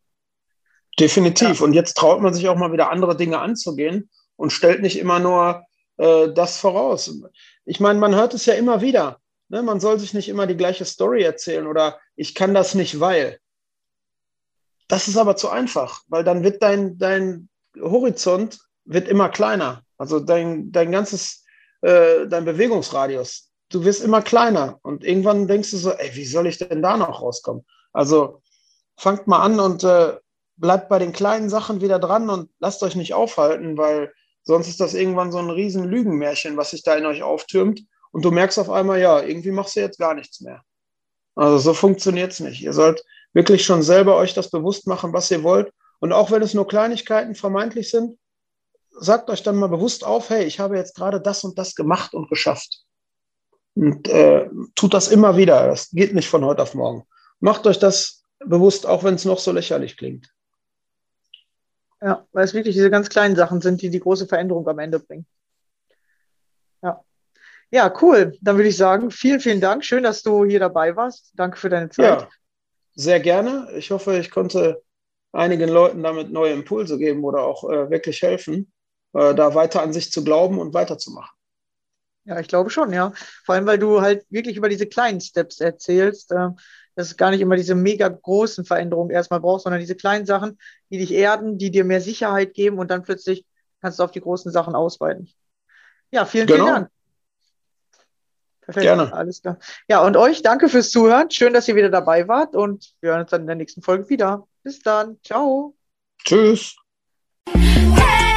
[0.98, 1.60] Definitiv.
[1.60, 1.66] Ja.
[1.66, 5.20] Und jetzt traut man sich auch mal wieder andere Dinge anzugehen und stellt nicht immer
[5.20, 5.66] nur
[5.98, 7.12] äh, das voraus.
[7.66, 9.20] Ich meine, man hört es ja immer wieder.
[9.50, 9.62] Ne?
[9.62, 13.40] Man soll sich nicht immer die gleiche Story erzählen oder ich kann das nicht, weil.
[14.88, 19.83] Das ist aber zu einfach, weil dann wird dein, dein Horizont wird immer kleiner.
[19.98, 21.44] Also dein, dein ganzes,
[21.82, 23.50] äh, dein Bewegungsradius.
[23.70, 26.98] Du wirst immer kleiner und irgendwann denkst du so, ey, wie soll ich denn da
[26.98, 27.66] noch rauskommen?
[27.92, 28.42] Also
[28.98, 30.18] fangt mal an und äh,
[30.56, 34.14] bleibt bei den kleinen Sachen wieder dran und lasst euch nicht aufhalten, weil
[34.44, 37.82] sonst ist das irgendwann so ein riesen Lügenmärchen, was sich da in euch auftürmt.
[38.12, 40.62] Und du merkst auf einmal, ja, irgendwie machst du jetzt gar nichts mehr.
[41.36, 42.62] Also so funktioniert es nicht.
[42.62, 45.72] Ihr sollt wirklich schon selber euch das bewusst machen, was ihr wollt.
[46.00, 48.18] Und auch wenn es nur Kleinigkeiten vermeintlich sind,
[49.00, 52.14] sagt euch dann mal bewusst auf, hey, ich habe jetzt gerade das und das gemacht
[52.14, 52.84] und geschafft.
[53.76, 55.68] Und äh, tut das immer wieder.
[55.68, 57.08] Das geht nicht von heute auf morgen.
[57.40, 60.30] Macht euch das bewusst, auch wenn es noch so lächerlich klingt.
[62.02, 65.00] Ja, weil es wirklich diese ganz kleinen Sachen sind, die die große Veränderung am Ende
[65.00, 65.26] bringen.
[66.82, 67.02] Ja.
[67.72, 68.38] Ja, cool.
[68.42, 69.86] Dann würde ich sagen, vielen, vielen Dank.
[69.86, 71.32] Schön, dass du hier dabei warst.
[71.34, 72.22] Danke für deine Zeit.
[72.22, 72.30] Ja,
[72.94, 73.70] sehr gerne.
[73.76, 74.84] Ich hoffe, ich konnte
[75.32, 78.73] einigen Leuten damit neue Impulse geben oder auch äh, wirklich helfen,
[79.14, 81.32] äh, da weiter an sich zu glauben und weiterzumachen.
[82.26, 83.12] Ja, ich glaube schon, ja.
[83.46, 86.32] Vor allem, weil du halt wirklich über diese kleinen Steps erzählst.
[86.32, 86.50] Äh,
[86.96, 90.60] dass es gar nicht immer diese mega großen Veränderungen erstmal brauchst, sondern diese kleinen Sachen,
[90.90, 93.46] die dich erden, die dir mehr Sicherheit geben und dann plötzlich
[93.82, 95.30] kannst du auf die großen Sachen ausweiten.
[96.12, 96.66] Ja, vielen, genau.
[96.66, 96.90] vielen Dank.
[98.62, 99.14] Perfekt, Gerne.
[99.14, 99.58] alles klar.
[99.90, 101.30] Ja, und euch danke fürs Zuhören.
[101.30, 104.08] Schön, dass ihr wieder dabei wart und wir hören uns dann in der nächsten Folge
[104.08, 104.48] wieder.
[104.64, 105.20] Bis dann.
[105.22, 105.76] Ciao.
[106.24, 106.78] Tschüss.
[107.50, 108.33] Hey!